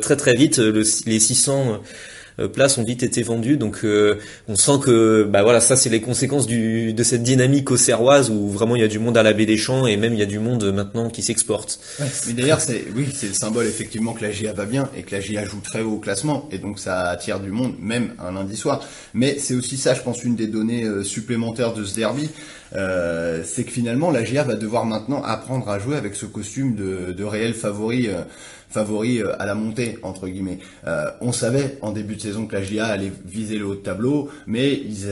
très 0.00 0.16
très 0.16 0.34
vite 0.34 0.60
les 1.10 1.20
600 1.20 1.80
euh, 2.40 2.48
places 2.48 2.78
ont 2.78 2.84
vite 2.84 3.02
été 3.02 3.22
vendues. 3.22 3.56
Donc 3.56 3.80
euh, 3.84 4.18
on 4.48 4.56
sent 4.56 4.80
que 4.82 5.24
bah 5.24 5.42
voilà, 5.42 5.60
ça 5.60 5.76
c'est 5.76 5.90
les 5.90 6.00
conséquences 6.00 6.46
du, 6.46 6.92
de 6.92 7.02
cette 7.02 7.22
dynamique 7.22 7.70
au 7.70 7.76
Serroise 7.76 8.30
où 8.30 8.48
vraiment 8.48 8.76
il 8.76 8.82
y 8.82 8.84
a 8.84 8.88
du 8.88 8.98
monde 8.98 9.16
à 9.16 9.22
la 9.22 9.32
baie 9.32 9.46
des 9.46 9.56
Champs 9.56 9.86
et 9.86 9.96
même 9.96 10.12
il 10.12 10.18
y 10.18 10.22
a 10.22 10.26
du 10.26 10.38
monde 10.38 10.72
maintenant 10.72 11.10
qui 11.10 11.22
s'exporte. 11.22 11.80
mais 12.26 12.32
d'ailleurs 12.32 12.60
c'est 12.60 12.84
oui 12.96 13.08
c'est 13.14 13.28
le 13.28 13.34
symbole 13.34 13.66
effectivement 13.66 14.12
que 14.12 14.22
la 14.22 14.30
GIA 14.30 14.52
va 14.52 14.64
bien 14.64 14.88
et 14.96 15.02
que 15.02 15.14
la 15.14 15.20
GIA 15.20 15.44
joue 15.44 15.60
très 15.60 15.82
haut 15.82 15.94
au 15.94 15.98
classement 15.98 16.48
et 16.50 16.58
donc 16.58 16.78
ça 16.78 17.08
attire 17.08 17.40
du 17.40 17.50
monde 17.50 17.74
même 17.80 18.14
un 18.18 18.32
lundi 18.32 18.56
soir. 18.56 18.80
Mais 19.14 19.38
c'est 19.38 19.54
aussi 19.54 19.76
ça 19.76 19.94
je 19.94 20.02
pense 20.02 20.24
une 20.24 20.36
des 20.36 20.46
données 20.46 20.84
euh, 20.84 21.04
supplémentaires 21.04 21.74
de 21.74 21.84
ce 21.84 21.94
derby. 21.94 22.30
Euh, 22.76 23.42
c'est 23.44 23.64
que 23.64 23.72
finalement 23.72 24.12
la 24.12 24.24
GIA 24.24 24.44
va 24.44 24.54
devoir 24.54 24.84
maintenant 24.86 25.22
apprendre 25.24 25.68
à 25.68 25.78
jouer 25.80 25.96
avec 25.96 26.14
ce 26.14 26.24
costume 26.24 26.76
de, 26.76 27.12
de 27.12 27.24
réel 27.24 27.52
favori 27.52 28.08
favori 28.70 29.22
euh, 29.22 29.40
à 29.40 29.46
la 29.46 29.54
montée 29.54 29.98
entre 30.02 30.28
guillemets. 30.28 30.58
Euh, 30.86 31.10
on 31.20 31.32
savait 31.32 31.78
en 31.82 31.92
début 31.92 32.16
de 32.16 32.20
saison 32.20 32.46
que 32.46 32.54
la 32.54 32.62
GIA 32.62 32.86
allait 32.86 33.12
viser 33.24 33.58
le 33.58 33.66
haut 33.66 33.74
de 33.74 33.80
tableau, 33.80 34.28
mais 34.46 34.72
ils, 34.72 35.06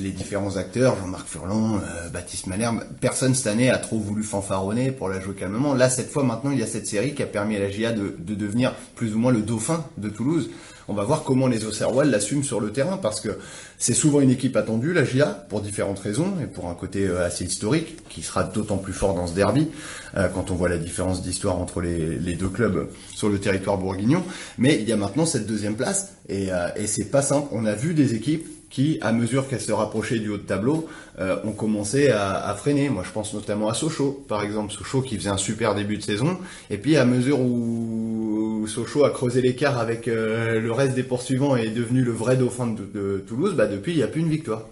les 0.00 0.10
différents 0.10 0.56
acteurs, 0.56 0.96
Jean-Marc 0.96 1.28
Furlan, 1.28 1.76
euh, 1.76 2.08
Baptiste 2.08 2.46
Malherbe, 2.46 2.82
personne 3.00 3.34
cette 3.34 3.46
année 3.46 3.70
a 3.70 3.78
trop 3.78 3.98
voulu 3.98 4.22
fanfaronner 4.22 4.90
pour 4.90 5.08
la 5.08 5.20
jouer 5.20 5.34
calmement. 5.34 5.74
Là, 5.74 5.88
cette 5.88 6.10
fois, 6.10 6.24
maintenant, 6.24 6.50
il 6.50 6.58
y 6.58 6.62
a 6.62 6.66
cette 6.66 6.86
série 6.86 7.14
qui 7.14 7.22
a 7.22 7.26
permis 7.26 7.56
à 7.56 7.60
la 7.60 7.70
GIA 7.70 7.92
de, 7.92 8.14
de 8.18 8.34
devenir 8.34 8.74
plus 8.94 9.14
ou 9.14 9.18
moins 9.18 9.32
le 9.32 9.40
dauphin 9.40 9.84
de 9.98 10.08
Toulouse. 10.08 10.50
On 10.88 10.94
va 10.94 11.04
voir 11.04 11.24
comment 11.24 11.46
les 11.46 11.64
Auxerrois 11.64 12.04
l'assument 12.04 12.42
sur 12.42 12.60
le 12.60 12.70
terrain 12.70 12.98
parce 12.98 13.20
que 13.20 13.38
c'est 13.78 13.94
souvent 13.94 14.20
une 14.20 14.30
équipe 14.30 14.56
attendue, 14.56 14.92
la 14.92 15.04
GIA, 15.04 15.26
pour 15.48 15.60
différentes 15.60 15.98
raisons 15.98 16.34
et 16.42 16.46
pour 16.46 16.68
un 16.68 16.74
côté 16.74 17.06
euh, 17.06 17.24
assez 17.24 17.44
historique 17.44 18.08
qui 18.08 18.22
sera 18.22 18.44
d'autant 18.44 18.76
plus 18.76 18.92
fort 18.92 19.14
dans 19.14 19.26
ce 19.26 19.34
derby 19.34 19.68
euh, 20.16 20.28
quand 20.28 20.50
on 20.50 20.54
voit 20.54 20.68
la 20.68 20.78
différence 20.78 21.22
d'histoire 21.22 21.58
entre 21.58 21.80
les, 21.80 22.34
deux 22.34 22.48
clubs 22.48 22.88
sur 23.14 23.28
le 23.28 23.38
territoire 23.38 23.78
bourguignon. 23.78 24.22
Mais 24.58 24.76
il 24.80 24.88
y 24.88 24.92
a 24.92 24.96
maintenant 24.96 25.26
cette 25.26 25.46
deuxième 25.46 25.76
place 25.76 26.12
et, 26.28 26.52
euh, 26.52 26.68
et 26.76 26.86
c'est 26.86 27.10
pas 27.10 27.22
simple. 27.22 27.48
On 27.52 27.64
a 27.64 27.74
vu 27.74 27.94
des 27.94 28.14
équipes 28.14 28.46
qui, 28.74 28.98
à 29.02 29.12
mesure 29.12 29.46
qu'elles 29.46 29.60
se 29.60 29.70
rapprochaient 29.70 30.18
du 30.18 30.30
haut 30.30 30.36
de 30.36 30.42
tableau, 30.42 30.88
euh, 31.20 31.36
ont 31.44 31.52
commencé 31.52 32.08
à, 32.10 32.52
freiner. 32.58 32.88
Moi, 32.88 33.04
je 33.06 33.12
pense 33.12 33.32
notamment 33.32 33.68
à 33.68 33.74
Sochaux, 33.74 34.24
par 34.26 34.42
exemple. 34.42 34.72
Sochaux 34.72 35.00
qui 35.00 35.16
faisait 35.16 35.30
un 35.30 35.36
super 35.36 35.76
début 35.76 35.96
de 35.96 36.02
saison. 36.02 36.38
Et 36.70 36.76
puis, 36.76 36.96
à 36.96 37.04
mesure 37.04 37.38
où 38.64 38.66
Sochaux 38.66 39.04
a 39.04 39.10
creusé 39.10 39.42
l'écart 39.42 39.78
avec 39.78 40.08
euh, 40.08 40.58
le 40.58 40.72
reste 40.72 40.94
des 40.94 41.02
poursuivants 41.02 41.54
et 41.54 41.64
est 41.64 41.70
devenu 41.70 42.02
le 42.02 42.12
vrai 42.12 42.36
dauphin 42.36 42.66
de, 42.66 42.84
de 42.94 43.18
Toulouse, 43.18 43.54
bah, 43.54 43.66
depuis, 43.66 43.92
il 43.92 43.98
n'y 43.98 44.02
a 44.02 44.06
plus 44.06 44.22
une 44.22 44.30
victoire. 44.30 44.62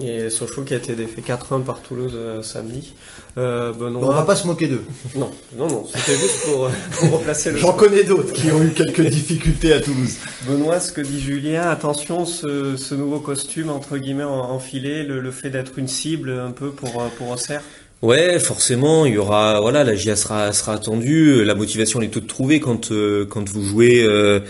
Et 0.00 0.28
Sochaux 0.30 0.62
qui 0.62 0.72
a 0.72 0.78
été 0.78 0.94
défait 0.94 1.20
4-1 1.20 1.62
par 1.62 1.80
Toulouse 1.80 2.14
euh, 2.16 2.42
samedi. 2.42 2.94
Euh, 3.36 3.72
Benoît... 3.72 4.08
On 4.08 4.12
va 4.12 4.22
pas 4.22 4.34
se 4.34 4.46
moquer 4.46 4.66
d'eux. 4.66 4.82
Non, 5.14 5.30
non, 5.56 5.68
non, 5.68 5.84
c'était 5.86 6.18
juste 6.18 6.46
pour, 6.46 6.64
euh, 6.64 6.70
pour 6.98 7.12
replacer 7.18 7.52
le... 7.52 7.58
J'en 7.58 7.74
connais 7.74 8.02
d'autres 8.02 8.32
qui 8.32 8.50
ont 8.50 8.62
eu 8.62 8.70
quelques 8.70 9.06
difficultés 9.06 9.74
à 9.74 9.80
Toulouse. 9.80 10.16
Benoît, 10.48 10.80
ce 10.80 10.90
que 10.90 11.02
dit 11.02 11.20
Julien, 11.20 11.68
attention, 11.68 12.24
ce, 12.24 12.76
ce 12.76 12.94
nouveau 12.94 13.20
costume, 13.20 13.68
entre 13.68 13.98
guillemets, 13.98 14.24
enfilé, 14.24 15.04
le, 15.04 15.20
le 15.20 15.30
fait 15.30 15.50
d'être 15.50 15.78
une 15.78 15.88
cible 15.88 16.30
un 16.30 16.50
peu 16.50 16.70
pour, 16.70 17.04
pour 17.16 17.30
Auxerre 17.30 17.62
Ouais, 18.04 18.38
forcément, 18.38 19.06
il 19.06 19.14
y 19.14 19.18
aura, 19.18 19.60
voilà, 19.60 19.82
la 19.82 19.94
GIA 19.94 20.14
sera, 20.14 20.52
sera 20.52 20.74
attendue. 20.74 21.42
La 21.44 21.54
motivation 21.54 22.00
elle 22.00 22.08
est 22.08 22.10
toute 22.10 22.26
trouvée 22.26 22.60
quand 22.60 22.92
quand 23.30 23.48
vous 23.48 23.62
jouez 23.62 24.04
euh, 24.04 24.40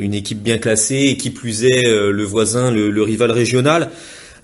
une 0.00 0.14
équipe 0.14 0.42
bien 0.42 0.58
classée 0.58 1.08
et 1.10 1.16
qui 1.18 1.30
plus 1.30 1.64
est 1.64 1.82
le 1.84 2.22
voisin, 2.24 2.70
le, 2.70 3.02
rival 3.02 3.30
régional. 3.30 3.90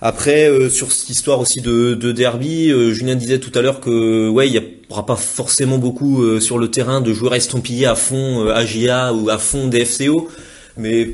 Après, 0.05 0.49
euh, 0.49 0.67
sur 0.67 0.91
cette 0.91 1.09
histoire 1.09 1.39
aussi 1.39 1.61
de, 1.61 1.93
de 1.93 2.11
derby, 2.11 2.69
euh, 2.69 2.93
Julien 2.93 3.15
disait 3.15 3.39
tout 3.39 3.57
à 3.57 3.61
l'heure 3.61 3.79
que 3.79 4.27
ouais, 4.27 4.49
il 4.49 4.51
n'y 4.51 4.61
aura 4.89 5.05
pas 5.05 5.15
forcément 5.15 5.77
beaucoup 5.77 6.21
euh, 6.21 6.41
sur 6.41 6.59
le 6.59 6.69
terrain 6.69 6.99
de 6.99 7.13
joueurs 7.13 7.35
estampillés 7.35 7.85
à 7.85 7.95
fond 7.95 8.49
AGA 8.49 9.13
ou 9.13 9.29
à 9.29 9.37
fond 9.37 9.69
DFCO, 9.69 10.29
mais 10.75 11.07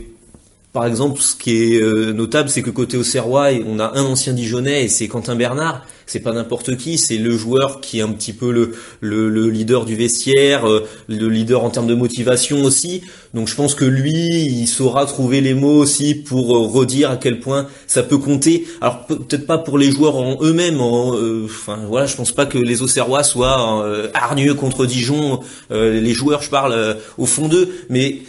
par 0.74 0.86
exemple, 0.86 1.22
ce 1.22 1.36
qui 1.36 1.76
est 1.76 1.82
notable, 2.14 2.50
c'est 2.50 2.62
que 2.62 2.70
côté 2.70 2.98
Auxerrois, 2.98 3.50
on 3.66 3.80
a 3.80 3.98
un 3.98 4.06
ancien 4.06 4.34
Dijonais 4.34 4.86
et 4.86 4.88
c'est 4.88 5.08
Quentin 5.08 5.36
Bernard 5.36 5.84
c'est 6.10 6.20
pas 6.20 6.34
n'importe 6.34 6.76
qui, 6.76 6.98
c'est 6.98 7.18
le 7.18 7.38
joueur 7.38 7.82
qui 7.82 8.00
est 8.00 8.02
un 8.02 8.12
petit 8.12 8.34
peu 8.34 8.52
le, 8.52 8.74
le, 9.00 9.50
leader 9.50 9.86
du 9.86 9.96
vestiaire, 9.96 10.68
euh, 10.68 10.88
le 11.08 11.30
leader 11.30 11.64
en 11.64 11.70
termes 11.70 11.88
de 11.88 11.94
motivation 11.94 12.64
aussi. 12.64 13.04
Donc 13.34 13.48
je 13.48 13.56
pense 13.56 13.76
que 13.76 13.86
lui, 13.86 14.28
il 14.28 14.68
saura 14.68 15.06
trouver 15.06 15.40
les 15.40 15.54
mots 15.54 15.78
aussi 15.78 16.16
pour 16.16 16.56
euh, 16.56 16.68
redire 16.68 17.12
à 17.12 17.18
quel 17.18 17.40
point 17.40 17.68
ça 17.86 18.02
peut 18.02 18.18
compter. 18.18 18.66
Alors 18.82 19.06
peut-être 19.06 19.46
pas 19.46 19.60
pour 19.60 19.78
les 19.78 19.92
joueurs 19.92 20.16
en 20.16 20.40
eux-mêmes. 20.42 20.80
Euh, 20.82 21.46
enfin 21.46 21.80
voilà, 21.88 22.08
je 22.08 22.16
pense 22.16 22.32
pas 22.32 22.48
que 22.48 22.58
les 22.58 22.82
Auxerrois 22.82 23.24
soient 23.24 23.86
hargneux 24.14 24.56
contre 24.56 24.86
Dijon. 24.86 25.42
les 25.70 26.14
joueurs, 26.14 26.42
je 26.42 26.50
parle 26.50 26.98
au 27.18 27.26
fond 27.26 27.48
d'eux, 27.48 27.70
mais 27.90 28.22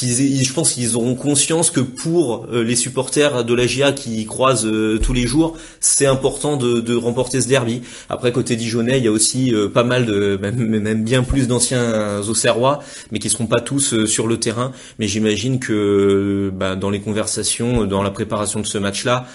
je 0.00 0.52
pense 0.52 0.72
qu'ils 0.72 0.96
auront 0.96 1.14
conscience 1.14 1.70
que 1.70 1.80
pour 1.80 2.46
euh, 2.52 2.62
les 2.62 2.76
supporters 2.76 3.44
de 3.44 3.54
la 3.54 3.66
GIA 3.66 3.92
qui 3.92 4.24
croisent 4.26 4.66
euh, 4.66 4.98
tous 4.98 5.12
les 5.12 5.26
jours, 5.26 5.56
c'est 5.80 6.06
important 6.06 6.56
de, 6.56 6.94
remporter 6.96 7.40
ce 7.40 7.48
derby. 7.48 7.82
Après 8.08 8.32
côté 8.32 8.56
Dijonais, 8.56 8.98
il 8.98 9.04
y 9.04 9.08
a 9.08 9.12
aussi 9.12 9.54
euh, 9.54 9.68
pas 9.68 9.84
mal 9.84 10.06
de 10.06 10.38
même, 10.40 10.56
même 10.56 11.04
bien 11.04 11.22
plus 11.22 11.46
d'anciens 11.46 12.20
Auxerrois, 12.28 12.80
mais 13.12 13.18
qui 13.18 13.28
seront 13.28 13.46
pas 13.46 13.60
tous 13.60 14.04
sur 14.06 14.26
le 14.26 14.38
terrain. 14.38 14.72
Mais 14.98 15.06
j'imagine 15.06 15.58
que 15.58 16.50
bah, 16.54 16.76
dans 16.76 16.90
les 16.90 17.00
conversations, 17.00 17.84
dans 17.84 18.02
la 18.02 18.10
préparation 18.10 18.60
de 18.60 18.66
ce 18.66 18.78
match-là, 18.78 19.26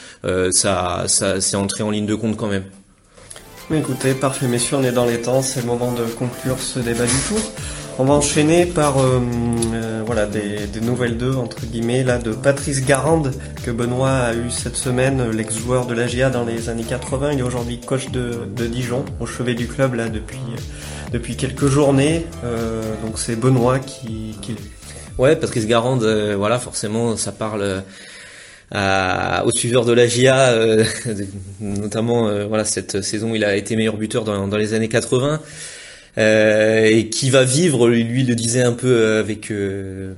ça, 0.52 1.06
ça 1.08 1.42
c'est 1.42 1.56
entré 1.56 1.84
en 1.84 1.92
ligne 1.92 2.06
de 2.06 2.16
compte 2.16 2.38
quand 2.38 2.48
même. 2.48 2.64
Écoutez, 3.72 4.14
parfait 4.14 4.48
messieurs, 4.48 4.78
on 4.78 4.84
est 4.84 4.92
dans 4.92 5.06
les 5.06 5.22
temps, 5.22 5.42
c'est 5.42 5.62
le 5.62 5.68
moment 5.68 5.94
de 5.94 6.04
conclure 6.04 6.60
ce 6.60 6.80
débat 6.80 7.06
du 7.06 7.18
tour. 7.28 7.40
On 8.00 8.06
va 8.06 8.16
enchaîner 8.16 8.66
par 8.66 8.98
euh, 8.98 9.22
euh, 9.76 10.02
voilà 10.04 10.26
des, 10.26 10.82
nouvelles 10.82 11.16
d'eux 11.16 11.36
entre 11.36 11.64
guillemets 11.68 12.04
là 12.04 12.18
de 12.18 12.32
Patrice 12.32 12.84
Garande 12.84 13.32
que 13.64 13.70
Benoît 13.70 14.10
a 14.10 14.34
eu 14.34 14.50
cette 14.50 14.76
semaine, 14.76 15.30
l'ex-joueur 15.30 15.86
de 15.86 15.94
l'AGA 15.94 16.32
dans 16.32 16.44
les 16.44 16.70
années 16.70 16.84
80. 16.84 17.34
Il 17.34 17.40
est 17.40 17.44
aujourd'hui 17.44 17.80
coach 17.80 18.10
de, 18.10 18.48
Dijon, 18.66 19.06
au 19.20 19.28
chevet 19.28 19.54
du 19.54 19.68
club 19.68 19.94
là 19.94 20.10
depuis 20.10 20.40
depuis 21.12 21.36
quelques 21.36 21.68
journées. 21.68 22.26
Euh, 22.44 22.82
donc 23.06 23.20
c'est 23.20 23.36
Benoît 23.36 23.78
qui, 23.78 24.38
qui... 24.42 24.56
Ouais, 25.20 25.36
Patrice 25.36 25.68
Garande, 25.68 26.04
voilà 26.36 26.58
forcément 26.58 27.16
ça 27.16 27.32
parle 27.32 27.84
aux 28.74 29.52
suiveurs 29.52 29.86
de 29.86 29.94
la 29.94 30.08
GIA, 30.08 30.56
notamment 31.60 32.48
voilà 32.48 32.66
cette 32.66 33.04
saison 33.04 33.36
il 33.36 33.46
a 33.46 33.56
été 33.56 33.76
meilleur 33.76 33.98
buteur 33.98 34.24
dans, 34.24 34.48
dans 34.48 34.58
les 34.58 34.74
années 34.74 34.90
80. 34.90 35.40
Euh, 36.20 36.86
et 36.86 37.10
qui 37.10 37.32
va 37.32 37.44
vivre, 37.44 37.90
lui 37.90 38.24
le 38.24 38.36
disait 38.36 38.62
un 38.62 38.74
peu 38.74 38.88
euh, 38.88 39.20
avec 39.20 39.50
euh, 39.50 40.14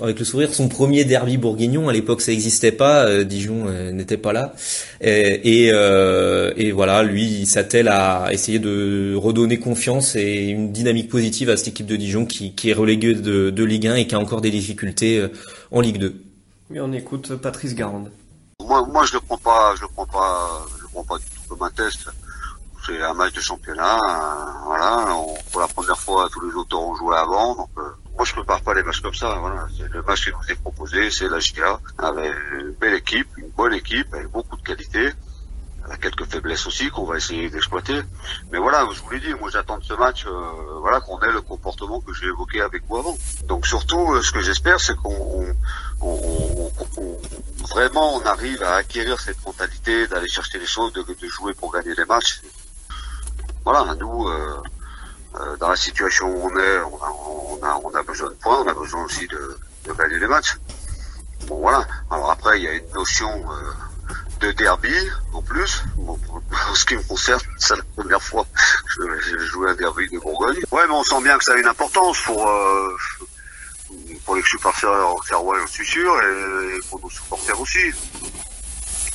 avec 0.00 0.18
le 0.18 0.24
sourire, 0.24 0.54
son 0.54 0.68
premier 0.68 1.04
derby 1.04 1.36
bourguignon. 1.36 1.90
À 1.90 1.92
l'époque, 1.92 2.22
ça 2.22 2.30
n'existait 2.30 2.72
pas, 2.72 3.24
Dijon 3.24 3.66
n'était 3.92 4.16
pas 4.16 4.32
là, 4.32 4.54
et, 5.02 5.68
et, 5.68 6.72
voilà, 6.72 7.02
lui, 7.02 7.24
il 7.24 7.46
s'attelle 7.46 7.88
à 7.88 8.28
essayer 8.32 8.58
de 8.58 9.14
redonner 9.16 9.58
confiance 9.58 10.16
et 10.16 10.46
une 10.46 10.72
dynamique 10.72 11.10
positive 11.10 11.50
à 11.50 11.56
cette 11.56 11.68
équipe 11.68 11.86
de 11.86 11.96
Dijon 11.96 12.24
qui, 12.24 12.54
qui 12.54 12.70
est 12.70 12.74
reléguée 12.74 13.14
de, 13.14 13.50
de 13.50 13.64
Ligue 13.64 13.88
1 13.88 13.96
et 13.96 14.06
qui 14.06 14.14
a 14.14 14.18
encore 14.18 14.40
des 14.40 14.50
difficultés 14.50 15.22
en 15.70 15.80
Ligue 15.80 15.98
2. 15.98 16.14
Oui, 16.70 16.80
on 16.80 16.92
écoute 16.92 17.36
Patrice 17.36 17.74
Garande. 17.74 18.10
Moi, 18.64 18.86
moi, 18.90 19.04
je 19.04 19.14
le 19.14 19.20
prends 19.20 19.38
pas, 19.38 19.74
je 19.76 19.82
le 19.82 19.88
prends 19.88 20.06
pas, 20.06 20.66
je 20.76 20.82
le 20.82 20.88
prends 20.88 21.04
pas 21.04 21.18
du 21.18 21.24
tout 21.24 21.48
comme 21.48 21.62
un 21.62 21.70
test 21.70 22.08
c'est 22.88 23.02
un 23.02 23.14
match 23.14 23.34
de 23.34 23.40
championnat. 23.40 23.96
Euh, 23.96 24.64
voilà, 24.64 25.14
pour 25.52 25.60
la 25.60 25.68
première 25.68 25.98
fois, 25.98 26.28
tous 26.32 26.40
les 26.40 26.54
auteurs 26.54 26.80
ont 26.80 26.94
joué 26.96 27.16
avant. 27.16 27.54
Donc, 27.54 27.68
euh, 27.78 27.82
moi, 28.16 28.24
je 28.24 28.32
prépare 28.32 28.62
pas 28.62 28.74
les 28.74 28.82
matchs 28.82 29.00
comme 29.00 29.14
ça. 29.14 29.34
Voilà, 29.38 29.66
le 29.92 30.02
match 30.02 30.24
qui 30.24 30.30
nous 30.30 30.52
est 30.52 30.60
proposé, 30.60 31.10
c'est 31.10 31.28
la 31.28 31.38
GIA, 31.38 31.78
avec 31.98 32.32
une 32.58 32.72
belle 32.72 32.94
équipe, 32.94 33.28
une 33.36 33.50
bonne 33.50 33.74
équipe, 33.74 34.12
avec 34.14 34.28
beaucoup 34.28 34.56
de 34.56 34.62
qualité. 34.62 35.10
Elle 35.84 35.92
a 35.92 35.96
quelques 35.96 36.24
faiblesses 36.24 36.66
aussi 36.66 36.90
qu'on 36.90 37.04
va 37.04 37.16
essayer 37.16 37.48
d'exploiter. 37.48 38.00
Mais 38.50 38.58
voilà, 38.58 38.86
je 38.92 39.00
vous 39.00 39.10
l'ai 39.10 39.20
dit, 39.20 39.32
moi 39.34 39.48
j'attends 39.50 39.78
de 39.78 39.84
ce 39.84 39.94
match, 39.94 40.26
euh, 40.26 40.30
voilà, 40.80 41.00
qu'on 41.00 41.18
ait 41.20 41.32
le 41.32 41.40
comportement 41.40 42.00
que 42.00 42.12
j'ai 42.12 42.26
évoqué 42.26 42.60
avec 42.60 42.82
vous 42.88 42.96
avant. 42.98 43.16
Donc 43.44 43.66
surtout, 43.66 44.20
ce 44.20 44.32
que 44.32 44.40
j'espère, 44.40 44.80
c'est 44.80 44.96
qu'on 44.96 45.46
on, 46.02 46.70
vraiment 47.70 48.16
on 48.16 48.20
arrive 48.22 48.62
à 48.62 48.74
acquérir 48.74 49.18
cette 49.18 49.42
mentalité 49.46 50.06
d'aller 50.08 50.28
chercher 50.28 50.58
les 50.58 50.66
choses, 50.66 50.92
de, 50.92 51.02
de 51.02 51.28
jouer 51.28 51.54
pour 51.54 51.72
gagner 51.72 51.94
les 51.94 52.04
matchs 52.04 52.42
voilà, 53.70 53.94
nous, 53.96 54.26
euh, 54.26 54.62
euh, 55.34 55.56
dans 55.58 55.68
la 55.68 55.76
situation 55.76 56.26
où 56.26 56.48
on 56.50 56.58
est, 56.58 56.78
on 56.80 57.62
a, 57.62 57.74
on, 57.84 57.94
a, 57.94 58.02
besoin 58.02 58.30
de 58.30 58.34
points, 58.36 58.62
on 58.64 58.66
a 58.66 58.72
besoin 58.72 59.04
aussi 59.04 59.26
de, 59.26 59.58
de 59.84 59.92
gagner 59.92 60.18
les 60.18 60.26
matchs. 60.26 60.56
Bon 61.48 61.56
voilà. 61.56 61.86
Alors 62.10 62.30
après, 62.30 62.58
il 62.58 62.64
y 62.64 62.68
a 62.68 62.72
une 62.72 62.90
notion 62.94 63.28
euh, 63.28 64.16
de 64.40 64.52
derby 64.52 64.94
en 65.34 65.42
plus. 65.42 65.82
Bon, 65.96 66.18
en 66.32 66.74
ce 66.74 66.86
qui 66.86 66.96
me 66.96 67.02
concerne, 67.02 67.42
c'est 67.58 67.76
la 67.76 67.82
première 67.94 68.22
fois 68.22 68.46
que 68.96 69.20
j'ai 69.20 69.38
joué 69.40 69.68
un 69.68 69.74
derby 69.74 70.08
de 70.08 70.18
Bourgogne. 70.18 70.62
Ouais, 70.70 70.86
mais 70.86 70.94
on 70.94 71.04
sent 71.04 71.20
bien 71.22 71.36
que 71.36 71.44
ça 71.44 71.52
a 71.52 71.56
une 71.58 71.66
importance 71.66 72.22
pour 72.22 72.48
euh, 72.48 72.96
pour 74.24 74.34
les 74.34 74.42
supporters 74.44 75.14
serrois, 75.26 75.58
j'en 75.60 75.66
suis 75.66 75.86
sûr, 75.86 76.10
et 76.22 76.80
pour 76.88 77.00
nos 77.02 77.10
supporters 77.10 77.60
aussi. 77.60 77.92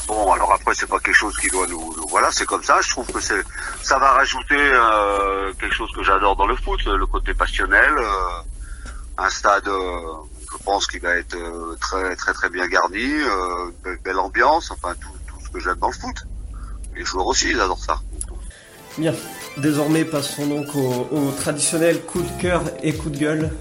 Bon, 0.05 0.31
alors 0.31 0.53
après, 0.53 0.75
c'est 0.75 0.85
pas 0.85 0.99
quelque 0.99 1.15
chose 1.15 1.35
qui 1.39 1.47
doit 1.47 1.65
nous, 1.65 1.95
voilà, 2.09 2.29
c'est 2.31 2.45
comme 2.45 2.63
ça. 2.63 2.79
Je 2.81 2.89
trouve 2.91 3.07
que 3.07 3.19
c'est, 3.19 3.41
ça 3.83 3.99
va 3.99 4.11
rajouter 4.11 4.57
euh, 4.57 5.51
quelque 5.59 5.75
chose 5.75 5.91
que 5.93 6.03
j'adore 6.03 6.35
dans 6.35 6.47
le 6.47 6.55
foot, 6.55 6.83
le 6.85 7.05
côté 7.05 7.33
passionnel, 7.33 7.91
euh, 7.97 9.17
un 9.17 9.29
stade, 9.29 9.67
euh, 9.67 9.99
je 10.51 10.57
pense 10.63 10.87
qu'il 10.87 11.01
va 11.01 11.15
être 11.15 11.37
très 11.79 12.15
très 12.15 12.33
très 12.33 12.49
bien 12.49 12.67
garni, 12.67 13.11
belle, 13.83 13.99
belle, 14.03 14.19
ambiance, 14.19 14.71
enfin 14.71 14.93
tout, 15.01 15.09
tout 15.27 15.35
ce 15.43 15.49
que 15.49 15.59
j'aime 15.59 15.77
dans 15.79 15.87
le 15.87 15.93
foot. 15.93 16.15
Les 16.95 17.03
joueurs 17.03 17.27
aussi, 17.27 17.49
ils 17.49 17.59
adorent 17.59 17.83
ça. 17.83 17.99
Bien. 18.97 19.13
Désormais, 19.57 20.05
passons 20.05 20.47
donc 20.47 20.75
au, 20.75 21.07
au 21.11 21.31
traditionnel 21.31 22.01
coup 22.01 22.21
de 22.21 22.41
cœur 22.41 22.63
et 22.81 22.93
coup 22.95 23.09
de 23.09 23.17
gueule. 23.17 23.51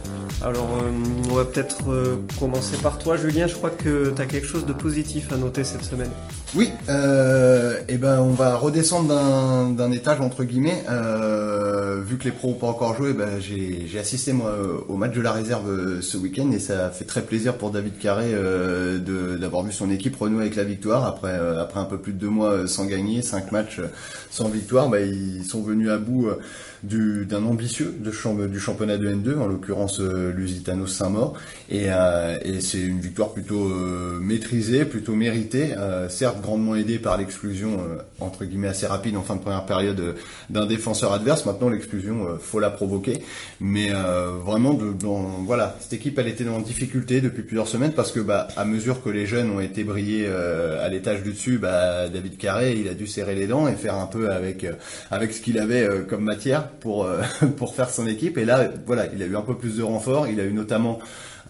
Alors, 0.45 0.77
euh, 0.83 0.91
on 1.31 1.35
va 1.35 1.45
peut-être 1.45 1.89
euh, 1.89 2.17
commencer 2.41 2.77
par 2.83 2.99
toi, 2.99 3.17
Julien. 3.17 3.47
Je 3.47 3.55
crois 3.55 3.71
que 3.71 4.13
tu 4.15 4.21
as 4.21 4.27
quelque 4.27 4.47
chose 4.47 4.67
de 4.67 4.73
positif 4.73 5.33
à 5.33 5.37
noter 5.37 5.63
cette 5.63 5.85
semaine. 5.85 6.11
Oui, 6.57 6.69
euh, 6.89 7.79
et 7.89 7.95
eh 7.95 7.97
ben 7.97 8.21
on 8.21 8.33
va 8.33 8.57
redescendre 8.57 9.09
d'un 9.09 9.93
étage 9.93 10.21
entre 10.21 10.43
guillemets. 10.43 10.83
Euh, 10.91 12.03
vu 12.05 12.19
que 12.19 12.25
les 12.25 12.33
pros 12.33 12.49
n'ont 12.49 12.55
pas 12.55 12.67
encore 12.67 12.97
joué, 12.97 13.13
ben, 13.13 13.41
j'ai 13.41 13.99
assisté 13.99 14.33
moi 14.33 14.53
au 14.89 14.97
match 14.97 15.15
de 15.15 15.21
la 15.21 15.33
réserve 15.33 16.01
ce 16.01 16.17
week-end 16.19 16.51
et 16.51 16.59
ça 16.59 16.91
fait 16.91 17.05
très 17.05 17.23
plaisir 17.23 17.57
pour 17.57 17.71
David 17.71 17.99
Carré 17.99 18.35
d'avoir 19.39 19.63
vu 19.63 19.73
son 19.73 19.91
équipe 19.91 20.17
renouer 20.17 20.43
avec 20.43 20.57
la 20.57 20.65
victoire 20.65 21.07
après 21.07 21.39
après 21.59 21.81
un 21.81 21.85
peu 21.85 21.99
plus 21.99 22.13
de 22.13 22.19
deux 22.19 22.29
mois 22.29 22.67
sans 22.67 22.85
gagner, 22.85 23.23
cinq 23.23 23.53
matchs 23.53 23.81
sans 24.31 24.49
victoire. 24.49 24.91
Ben, 24.91 25.09
ils 25.09 25.45
sont 25.45 25.63
venus 25.63 25.89
à 25.89 25.97
bout 25.97 26.29
d'un 26.83 27.45
ambitieux 27.45 27.95
de 27.99 28.13
du 28.47 28.59
championnat 28.59 28.99
de 28.99 29.09
N2, 29.09 29.39
en 29.39 29.47
l'occurrence 29.47 30.01
euh, 30.01 30.33
Lusitano 30.33 30.87
Saint-Maur, 30.87 31.35
et, 31.71 31.87
euh, 31.89 32.39
et 32.45 32.61
c'est 32.61 32.81
une 32.81 33.01
victoire 33.01 33.31
plutôt 33.31 33.69
euh, 33.69 34.19
maîtrisée, 34.21 34.85
plutôt 34.85 35.15
méritée, 35.15 35.75
certes 36.09 36.41
grandement 36.41 36.75
aidée 36.75 36.99
par 36.99 37.17
l'exclusion 37.19 37.79
entre 38.21 38.45
guillemets 38.45 38.69
assez 38.69 38.87
rapide 38.87 39.17
en 39.17 39.23
fin 39.23 39.37
de 39.37 39.41
première 39.41 39.67
période 39.67 40.17
d'un 40.51 40.67
défenseur 40.67 41.13
adverse. 41.13 41.47
Maintenant 41.47 41.69
l'exclusion, 41.69 42.39
faut 42.41 42.61
la 42.61 42.71
provoquer, 42.71 43.23
mais 43.61 43.91
vraiment 44.45 44.75
de, 44.75 44.93
voilà, 45.45 45.77
cette 45.81 45.93
équipe 45.93 46.19
elle 46.19 46.29
était 46.29 46.45
dans 46.45 46.61
difficulté 46.61 47.21
depuis 47.21 47.43
plusieurs 47.43 47.69
semaines 47.69 47.93
parce 47.93 48.13
que 48.13 48.21
bah 48.21 48.49
à 48.57 48.65
mesure 48.65 49.03
que 49.03 49.11
les 49.11 49.27
jeunes 49.27 49.51
ont 49.51 49.61
été 49.61 49.85
brillés 49.85 50.27
à 50.27 50.89
l'étage 50.89 51.23
du 51.23 51.33
dessus, 51.33 51.59
bah 51.59 52.09
David 52.09 52.37
Carré 52.37 52.77
il 52.79 52.89
a 52.89 52.95
dû 52.95 53.07
serrer 53.07 53.35
les 53.35 53.47
dents 53.47 53.69
et 53.69 53.75
faire 53.75 53.95
un 53.97 54.07
peu 54.07 54.31
avec 54.31 54.67
avec 55.11 55.33
ce 55.33 55.41
qu'il 55.41 55.59
avait 55.59 55.89
comme 56.09 56.25
matière 56.25 56.69
pour 56.81 57.05
euh, 57.05 57.23
pour 57.57 57.75
faire 57.75 57.91
son 57.91 58.07
équipe. 58.07 58.39
Et 58.39 58.45
là, 58.45 58.71
voilà, 58.87 59.07
il 59.15 59.23
a 59.23 59.27
eu 59.27 59.37
un 59.37 59.43
peu 59.43 59.57
plus 59.57 59.77
de 59.77 59.83
renfort. 59.83 60.29
Il 60.29 60.41
a 60.41 60.45
eu 60.45 60.53
notamment, 60.53 60.99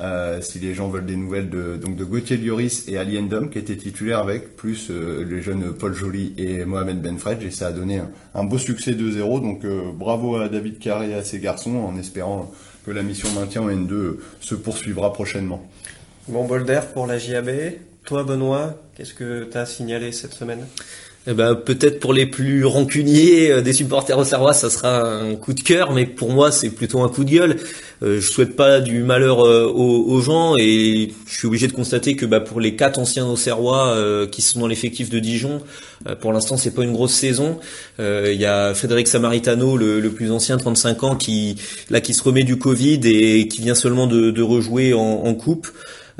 euh, 0.00 0.40
si 0.40 0.58
les 0.58 0.74
gens 0.74 0.88
veulent 0.88 1.06
des 1.06 1.16
nouvelles, 1.16 1.50
de 1.50 1.76
donc 1.76 1.96
de 1.96 2.04
Gauthier 2.04 2.36
Lloris 2.36 2.88
et 2.88 2.98
Ali 2.98 3.18
Endom 3.18 3.48
qui 3.48 3.58
étaient 3.58 3.76
titulaires 3.76 4.18
avec, 4.18 4.56
plus 4.56 4.90
euh, 4.90 5.24
les 5.28 5.42
jeunes 5.42 5.72
Paul 5.72 5.94
Joly 5.94 6.34
et 6.38 6.64
Mohamed 6.64 7.00
Benfredj. 7.00 7.44
Et 7.44 7.50
ça 7.50 7.68
a 7.68 7.72
donné 7.72 8.00
un, 8.34 8.44
beau 8.44 8.58
succès 8.58 8.92
2-0. 8.92 9.42
Donc 9.42 9.66
bravo 9.94 10.36
à 10.36 10.48
David 10.48 10.78
Carré 10.78 11.10
et 11.10 11.14
à 11.14 11.22
ses 11.22 11.38
garçons, 11.38 11.76
en 11.76 11.96
espérant 11.98 12.52
que 12.84 12.90
la 12.90 13.02
mission 13.02 13.30
maintien 13.32 13.62
en 13.62 13.68
N2 13.68 14.16
se 14.40 14.54
poursuivra 14.54 15.12
prochainement. 15.12 15.68
Bon 16.28 16.44
bol 16.44 16.64
d'air 16.64 16.86
pour 16.88 17.06
la 17.06 17.18
JAB. 17.18 17.50
Toi, 18.04 18.24
Benoît, 18.24 18.74
qu'est-ce 18.96 19.14
que 19.14 19.44
tu 19.44 19.56
as 19.56 19.66
signalé 19.66 20.10
cette 20.10 20.32
semaine? 20.32 20.66
Eh 21.26 21.34
ben, 21.34 21.54
peut-être 21.54 22.00
pour 22.00 22.12
les 22.12 22.26
plus 22.26 22.64
rancuniers 22.64 23.50
euh, 23.50 23.60
des 23.62 23.72
supporters 23.72 24.18
au 24.18 24.24
Serrois, 24.24 24.52
ça 24.52 24.70
sera 24.70 25.02
un 25.02 25.36
coup 25.36 25.52
de 25.52 25.60
cœur, 25.60 25.92
mais 25.92 26.06
pour 26.06 26.30
moi, 26.32 26.50
c'est 26.50 26.70
plutôt 26.70 27.00
un 27.02 27.08
coup 27.08 27.24
de 27.24 27.30
gueule. 27.30 27.56
Euh, 28.02 28.20
je 28.20 28.28
souhaite 28.28 28.56
pas 28.56 28.80
du 28.80 29.04
malheur 29.04 29.46
euh, 29.46 29.70
aux, 29.72 30.20
gens 30.20 30.56
et 30.58 31.12
je 31.26 31.32
suis 31.32 31.46
obligé 31.46 31.68
de 31.68 31.72
constater 31.72 32.16
que 32.16 32.26
bah, 32.26 32.40
pour 32.40 32.60
les 32.60 32.74
quatre 32.74 32.98
anciens 32.98 33.26
Auxerrois 33.26 33.94
euh, 33.94 34.26
qui 34.26 34.42
sont 34.42 34.58
dans 34.58 34.66
l'effectif 34.66 35.08
de 35.08 35.20
Dijon, 35.20 35.60
pour 36.20 36.32
l'instant, 36.32 36.56
c'est 36.56 36.74
pas 36.74 36.82
une 36.82 36.92
grosse 36.92 37.14
saison. 37.14 37.60
Il 38.00 38.34
y 38.34 38.44
a 38.44 38.74
Frédéric 38.74 39.06
Samaritano, 39.06 39.76
le, 39.76 40.10
plus 40.10 40.32
ancien, 40.32 40.56
35 40.56 41.04
ans, 41.04 41.14
qui 41.14 41.56
là 41.90 42.00
qui 42.00 42.12
se 42.12 42.24
remet 42.24 42.42
du 42.42 42.58
Covid 42.58 43.00
et 43.04 43.46
qui 43.46 43.62
vient 43.62 43.76
seulement 43.76 44.08
de, 44.08 44.42
rejouer 44.42 44.94
en 44.94 45.32
coupe. 45.34 45.68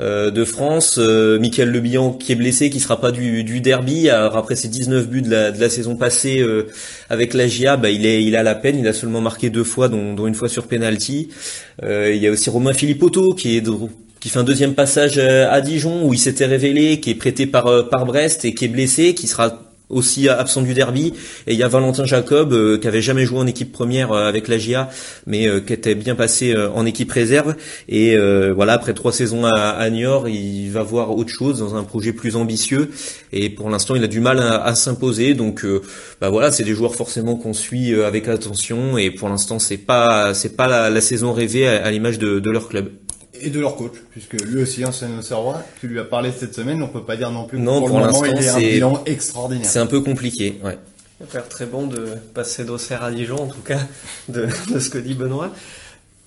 Euh, 0.01 0.31
de 0.31 0.43
France. 0.43 0.95
Euh, 0.97 1.37
Michael 1.39 1.69
Lebihan 1.69 2.13
qui 2.13 2.31
est 2.31 2.35
blessé, 2.35 2.71
qui 2.71 2.79
sera 2.79 2.99
pas 2.99 3.11
du, 3.11 3.43
derby. 3.61 4.09
Alors 4.09 4.37
après 4.37 4.55
ses 4.55 4.67
19 4.67 5.07
buts 5.07 5.21
de 5.21 5.29
la, 5.29 5.69
saison 5.69 5.95
passée 5.95 6.39
euh, 6.39 6.67
avec 7.09 7.35
la 7.35 7.47
GIA, 7.47 7.77
bah, 7.77 7.91
il 7.91 8.05
est 8.07 8.23
il 8.23 8.35
a 8.35 8.41
la 8.41 8.55
peine. 8.55 8.79
Il 8.79 8.87
a 8.87 8.93
seulement 8.93 9.21
marqué 9.21 9.51
deux 9.51 9.63
fois, 9.63 9.89
dont, 9.89 10.25
une 10.25 10.33
fois 10.33 10.49
sur 10.49 10.67
penalty. 10.67 11.29
il 11.83 12.15
y 12.15 12.27
a 12.27 12.31
aussi 12.31 12.49
Romain 12.49 12.73
Philippotto 12.73 13.35
qui 13.35 13.57
est 13.57 13.63
qui 14.19 14.29
fait 14.29 14.39
un 14.39 14.43
deuxième 14.43 14.73
passage 14.73 15.19
à 15.19 15.61
Dijon 15.61 16.07
où 16.07 16.13
il 16.13 16.19
s'était 16.19 16.45
révélé, 16.45 16.99
qui 16.99 17.11
est 17.11 17.15
prêté 17.15 17.45
par 17.45 17.89
par 17.89 18.05
Brest 18.05 18.45
et 18.45 18.53
qui 18.55 18.65
est 18.65 18.69
blessé, 18.69 19.13
qui 19.13 19.27
sera 19.27 19.72
aussi 19.93 20.29
absent 20.29 20.61
du 20.61 20.73
derby. 20.73 21.13
Et 21.47 21.53
il 21.53 21.59
y 21.59 21.63
a 21.63 21.67
Valentin 21.67 22.05
Jacob 22.05 22.53
euh, 22.53 22.77
qui 22.77 22.87
avait 22.87 23.01
jamais 23.01 23.25
joué 23.25 23.39
en 23.39 23.47
équipe 23.47 23.71
première 23.71 24.11
euh, 24.11 24.27
avec 24.27 24.47
la 24.47 24.57
GIA, 24.57 24.89
mais 25.25 25.47
euh, 25.47 25.59
qui 25.59 25.73
était 25.73 25.95
bien 25.95 26.15
passé 26.15 26.55
en 26.55 26.85
équipe 26.85 27.11
réserve. 27.11 27.55
Et 27.87 28.15
voilà, 28.53 28.73
après 28.73 28.93
trois 28.93 29.11
saisons 29.11 29.45
à, 29.45 29.69
à, 29.69 29.89
Niort, 29.89 30.27
il 30.27 30.69
va 30.69 30.83
voir 30.83 31.15
autre 31.15 31.29
chose 31.29 31.59
dans 31.59 31.75
un 31.75 31.83
projet 31.83 32.13
plus 32.13 32.35
ambitieux. 32.35 32.91
Et 33.31 33.49
pour 33.49 33.69
l'instant, 33.69 33.95
il 33.95 34.03
a 34.03 34.07
du 34.07 34.19
mal 34.19 34.39
à, 34.39 34.75
s'imposer. 34.75 35.33
Donc, 35.33 35.65
bah 36.21 36.29
voilà, 36.29 36.51
c'est 36.51 36.63
des 36.63 36.73
joueurs 36.73 36.95
forcément 36.95 37.35
qu'on 37.35 37.53
suit 37.53 37.93
avec 38.01 38.27
attention. 38.27 38.97
Et 38.97 39.11
pour 39.11 39.29
l'instant, 39.29 39.59
c'est 39.59 39.77
pas 39.77 40.33
c'est 40.33 40.55
pas 40.55 40.89
la, 40.89 41.01
saison 41.01 41.33
rêvée 41.33 41.67
à, 41.67 41.89
l'image 41.91 42.19
de, 42.19 42.39
de 42.39 42.51
leur 42.51 42.67
club 42.67 42.89
et 43.39 43.49
de 43.49 43.59
leur 43.59 43.75
coach, 43.75 43.93
puisque 44.11 44.33
lui 44.33 44.61
aussi, 44.61 44.85
ancien 44.85 45.09
Auxerrois, 45.17 45.63
tu 45.79 45.87
lui 45.87 45.99
as 45.99 46.03
parlé 46.03 46.31
cette 46.31 46.53
semaine, 46.53 46.81
on 46.83 46.87
peut 46.87 47.03
pas 47.03 47.15
dire 47.17 47.31
non 47.31 47.45
plus 47.45 47.59
non, 47.59 47.79
pour, 47.79 47.97
moment, 47.97 48.25
il 48.25 48.37
est 48.37 48.47
un 48.49 48.57
bilan 48.59 49.03
extraordinaire. 49.05 49.65
C'est 49.65 49.79
un 49.79 49.85
peu 49.87 50.01
compliqué, 50.01 50.59
ouais. 50.63 50.77
Ça 51.31 51.39
a 51.39 51.41
très 51.41 51.65
bon 51.65 51.87
de 51.87 52.05
passer 52.33 52.65
d'Auxerre 52.65 53.03
à 53.03 53.11
Dijon, 53.11 53.37
en 53.37 53.47
tout 53.47 53.61
cas, 53.61 53.79
de, 54.29 54.47
de 54.73 54.79
ce 54.79 54.89
que 54.89 54.97
dit 54.97 55.13
Benoît. 55.13 55.51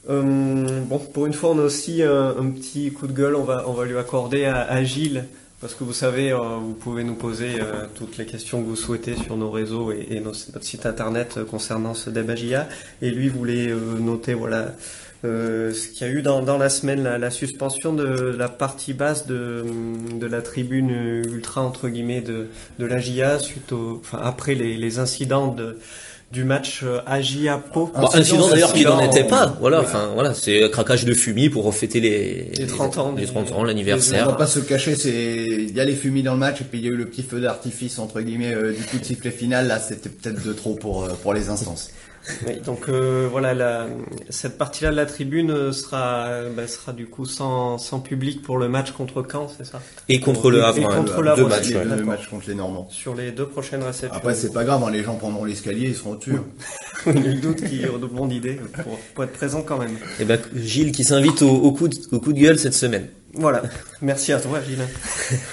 Euh, 0.08 0.80
bon, 0.86 0.98
pour 0.98 1.26
une 1.26 1.32
fois, 1.32 1.50
on 1.50 1.58
a 1.58 1.62
aussi 1.62 2.02
un, 2.02 2.50
petit 2.50 2.92
coup 2.92 3.06
de 3.06 3.12
gueule, 3.12 3.34
on 3.34 3.42
va, 3.44 3.64
on 3.68 3.72
va 3.72 3.84
lui 3.84 3.98
accorder 3.98 4.44
à, 4.44 4.62
à 4.62 4.84
Gilles 4.84 5.24
Parce 5.60 5.74
que 5.74 5.84
vous 5.84 5.92
savez, 5.92 6.32
euh, 6.32 6.38
vous 6.60 6.74
pouvez 6.74 7.02
nous 7.02 7.14
poser 7.16 7.60
euh, 7.60 7.86
toutes 7.94 8.16
les 8.16 8.24
questions 8.26 8.62
que 8.62 8.66
vous 8.68 8.76
souhaitez 8.76 9.16
sur 9.16 9.36
nos 9.36 9.50
réseaux 9.50 9.90
et, 9.92 10.06
et 10.10 10.20
nos- 10.20 10.30
notre 10.30 10.62
site 10.64 10.86
internet 10.86 11.34
euh, 11.38 11.44
concernant 11.44 11.94
ce 11.94 12.08
Debagia. 12.10 12.68
Et 13.02 13.10
lui 13.10 13.28
voulait 13.28 13.68
euh, 13.68 13.98
noter 13.98 14.34
voilà 14.34 14.74
euh, 15.24 15.72
ce 15.72 15.88
qu'il 15.88 16.06
y 16.06 16.10
a 16.10 16.12
eu 16.12 16.22
dans, 16.22 16.42
dans 16.42 16.58
la 16.58 16.68
semaine, 16.68 17.02
la, 17.02 17.18
la 17.18 17.30
suspension 17.30 17.92
de 17.92 18.04
la 18.38 18.48
partie 18.48 18.92
basse 18.92 19.26
de, 19.26 19.64
de 20.20 20.26
la 20.26 20.42
tribune 20.42 20.90
ultra 20.90 21.62
entre 21.62 21.88
guillemets 21.88 22.20
de, 22.20 22.48
de 22.78 22.86
la 22.86 22.98
GIA 22.98 23.38
suite 23.38 23.72
au, 23.72 24.00
enfin 24.02 24.20
après 24.22 24.54
les, 24.54 24.76
les 24.76 24.98
incidents 24.98 25.48
de, 25.48 25.78
du 26.32 26.44
match 26.44 26.80
euh, 26.82 26.98
Agia 27.06 27.56
Po. 27.72 27.90
Bon, 27.94 28.08
incident 28.12 28.48
d'ailleurs 28.48 28.72
qui 28.72 28.84
n'en 28.84 29.00
était 29.00 29.24
pas. 29.24 29.56
Voilà, 29.60 29.78
Ouais. 29.80 29.84
enfin 29.86 30.10
voilà, 30.12 30.34
c'est 30.34 30.64
un 30.64 30.68
craquage 30.68 31.04
de 31.04 31.14
fumier 31.14 31.48
pour 31.50 31.72
fêter 31.74 32.00
les, 32.00 32.50
Les 32.58 32.66
30 32.66 32.98
ans 32.98 33.14
les 33.16 33.24
du- 33.26 33.32
30 33.32 33.52
ans, 33.52 33.54
On 33.58 33.60
va 33.62 33.66
l'anniversaire. 33.68 34.36
pas 34.36 34.46
se 34.46 34.58
cacher, 34.58 34.96
c'est 34.96 35.12
il 35.46 35.74
y 35.74 35.80
a 35.80 35.84
les 35.84 35.94
fumis 35.94 36.22
dans 36.24 36.32
le 36.34 36.40
match 36.40 36.60
et 36.60 36.64
puis 36.64 36.78
il 36.80 36.84
y 36.84 36.88
a 36.88 36.90
eu 36.90 36.96
le 36.96 37.06
petit 37.06 37.22
feu 37.22 37.40
d'artifice 37.40 37.98
entre 37.98 38.20
guillemets 38.20 38.54
euh, 38.54 38.72
du 38.72 38.82
coup 38.82 38.98
de 38.98 39.04
sifflet 39.04 39.30
final. 39.30 39.66
Là, 39.68 39.78
c'était 39.78 40.08
peut-être 40.08 40.44
de 40.44 40.52
trop 40.52 40.74
pour 40.74 41.04
euh, 41.04 41.08
pour 41.22 41.32
les 41.32 41.48
instances. 41.48 41.90
Oui, 42.46 42.60
donc 42.64 42.88
euh, 42.88 43.28
voilà, 43.30 43.54
la, 43.54 43.86
cette 44.30 44.58
partie-là 44.58 44.90
de 44.90 44.96
la 44.96 45.06
tribune 45.06 45.50
euh, 45.50 45.72
sera, 45.72 46.26
euh, 46.26 46.50
bah, 46.54 46.66
sera 46.66 46.92
du 46.92 47.06
coup 47.06 47.24
sans, 47.24 47.78
sans 47.78 48.00
public 48.00 48.42
pour 48.42 48.58
le 48.58 48.68
match 48.68 48.90
contre 48.92 49.24
Caen, 49.30 49.48
c'est 49.48 49.64
ça? 49.64 49.80
Et 50.08 50.20
contre 50.20 50.50
le 50.50 50.58
Et 50.58 50.62
Havre, 50.62 50.90
hein, 50.90 50.96
contre 50.96 51.22
le 51.22 51.30
Havre 51.30 51.36
deux 51.36 51.44
aussi. 51.44 51.56
matchs. 51.56 51.68
les 51.68 51.76
ouais. 51.76 51.84
deux 51.84 51.90
D'accord. 51.90 52.06
matchs 52.06 52.28
contre 52.28 52.48
les 52.48 52.54
Normands. 52.54 52.88
Sur 52.90 53.14
les 53.14 53.30
deux 53.30 53.46
prochaines 53.46 53.82
réceptions. 53.82 54.16
Après, 54.16 54.34
c'est 54.34 54.52
pas 54.52 54.64
grave, 54.64 54.82
hein, 54.84 54.90
les 54.90 55.02
gens 55.04 55.14
prendront 55.14 55.44
l'escalier, 55.44 55.88
ils 55.88 55.94
seront 55.94 56.12
au-dessus. 56.12 56.36
Nul 57.06 57.40
doute 57.40 57.56
qu'il 57.64 57.80
y 57.80 57.84
a 57.84 57.88
de 57.88 58.06
bonnes 58.06 58.32
idées 58.32 58.58
pour, 58.82 58.98
pour 59.14 59.24
être 59.24 59.32
présent 59.32 59.62
quand 59.62 59.78
même. 59.78 59.96
Et 60.18 60.24
ben 60.24 60.40
Gilles 60.56 60.92
qui 60.92 61.04
s'invite 61.04 61.42
au, 61.42 61.50
au 61.50 61.72
coup 61.72 61.86
de, 61.88 61.96
au 62.10 62.18
coup 62.18 62.32
de 62.32 62.40
gueule 62.40 62.58
cette 62.58 62.74
semaine. 62.74 63.06
Voilà, 63.38 63.62
merci 64.00 64.32
à 64.32 64.40
toi 64.40 64.60
Gilles. 64.62 64.86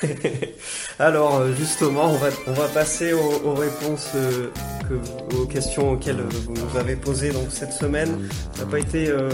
Alors 1.00 1.36
euh, 1.38 1.54
justement, 1.54 2.06
on 2.06 2.17
va, 2.17 2.30
on 2.48 2.54
va 2.54 2.67
passer 2.69 3.12
aux, 3.12 3.41
aux 3.46 3.54
réponses, 3.56 4.08
euh, 4.15 4.52
que, 4.88 5.36
aux 5.36 5.46
questions 5.46 5.91
auxquelles 5.91 6.22
vous 6.22 6.54
nous 6.54 6.80
avez 6.80 6.96
posées 6.96 7.32
donc 7.32 7.48
cette 7.50 7.74
semaine. 7.74 8.30
Ça 8.56 8.63
n'a 8.63 8.72
pas 8.72 8.80
été 8.80 9.10
euh, 9.10 9.30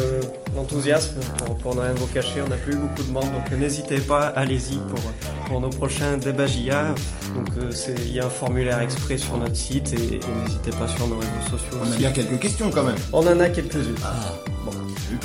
l'enthousiasme 0.56 1.20
pour, 1.38 1.58
pour 1.58 1.76
ne 1.76 1.82
rien 1.82 1.94
vous 1.94 2.08
cacher, 2.08 2.42
on 2.44 2.48
n'a 2.50 2.56
plus 2.56 2.74
eu 2.74 2.78
beaucoup 2.78 3.04
de 3.04 3.12
monde, 3.12 3.32
donc 3.32 3.60
n'hésitez 3.60 4.00
pas, 4.00 4.28
allez-y 4.28 4.78
pour, 4.78 5.00
pour 5.46 5.62
nos 5.62 5.70
prochains 5.70 6.18
débats 6.18 6.48
JA. 6.48 6.96
Donc 7.36 7.50
euh, 7.58 7.72
il 8.00 8.14
y 8.14 8.20
a 8.20 8.26
un 8.26 8.30
formulaire 8.32 8.82
exprès 8.82 9.18
sur 9.20 9.38
notre 9.38 9.56
site 9.56 9.94
et, 9.94 10.16
et 10.16 10.20
n'hésitez 10.44 10.72
pas 10.72 10.88
sur 10.88 11.08
nos 11.08 11.18
réseaux 11.18 11.52
sociaux 11.52 11.78
On 11.84 11.92
a 11.92 11.96
bien 11.98 12.12
quelques 12.12 12.40
questions 12.40 12.72
quand 12.72 12.84
même. 12.84 12.98
On 13.14 13.28
en 13.28 13.40
a 13.40 13.50
quelques-unes. 13.50 13.96
Ah, 14.04 14.34
bon, 14.66 14.72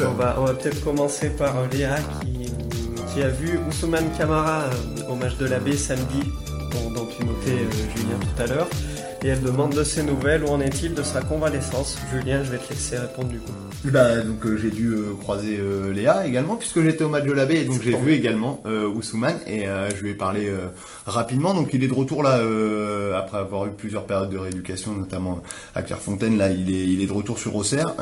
On 0.06 0.12
va, 0.12 0.36
on 0.38 0.44
va 0.44 0.52
peut-être 0.52 0.84
commencer 0.84 1.30
par 1.30 1.54
Léa 1.72 1.96
qui, 2.20 2.43
qui 3.14 3.22
a 3.22 3.28
vu 3.28 3.60
Ousmane 3.68 4.10
Camara 4.18 4.64
euh, 4.64 5.08
au 5.08 5.14
match 5.14 5.36
de 5.36 5.46
la 5.46 5.60
baie 5.60 5.76
samedi, 5.76 6.32
dont, 6.72 7.06
tu 7.06 7.24
notais 7.24 7.50
euh, 7.50 7.70
Julien 7.94 8.18
tout 8.18 8.42
à 8.42 8.46
l'heure. 8.46 8.66
Et 9.24 9.28
elle 9.28 9.40
demande 9.40 9.74
de 9.74 9.84
ses 9.84 10.02
nouvelles, 10.02 10.44
où 10.44 10.48
en 10.48 10.60
est-il 10.60 10.92
de 10.92 11.02
sa 11.02 11.22
convalescence? 11.22 11.96
Julien, 12.12 12.44
je 12.44 12.50
vais 12.50 12.58
te 12.58 12.68
laisser 12.68 12.98
répondre 12.98 13.28
du 13.28 13.38
coup. 13.38 13.52
Bah, 13.84 14.20
donc 14.20 14.44
euh, 14.46 14.56
j'ai 14.56 14.70
dû 14.70 14.88
euh, 14.88 15.14
croiser 15.20 15.58
euh, 15.58 15.92
Léa 15.92 16.26
également 16.26 16.56
puisque 16.56 16.82
j'étais 16.82 17.04
au 17.04 17.10
match 17.10 17.24
de 17.24 17.32
la 17.32 17.44
baie 17.44 17.62
et 17.62 17.64
donc 17.64 17.82
j'ai 17.82 17.94
vu 17.96 18.12
également 18.12 18.62
Ousmane 18.64 19.38
et 19.46 19.66
je 19.94 20.02
lui 20.02 20.10
ai 20.10 20.14
parlé 20.14 20.50
rapidement. 21.06 21.54
Donc 21.54 21.70
il 21.72 21.84
est 21.84 21.88
de 21.88 21.94
retour 21.94 22.22
là 22.22 22.40
après 23.16 23.38
avoir 23.38 23.66
eu 23.66 23.70
plusieurs 23.70 24.04
périodes 24.04 24.30
de 24.30 24.38
rééducation 24.38 24.92
notamment 24.92 25.42
à 25.74 25.82
Clairefontaine. 25.82 26.38
Là 26.38 26.50
il 26.50 26.70
est 26.70 26.86
il 26.86 27.02
est 27.02 27.06
de 27.06 27.12
retour 27.12 27.38
sur 27.38 27.54
Auxerre 27.56 27.94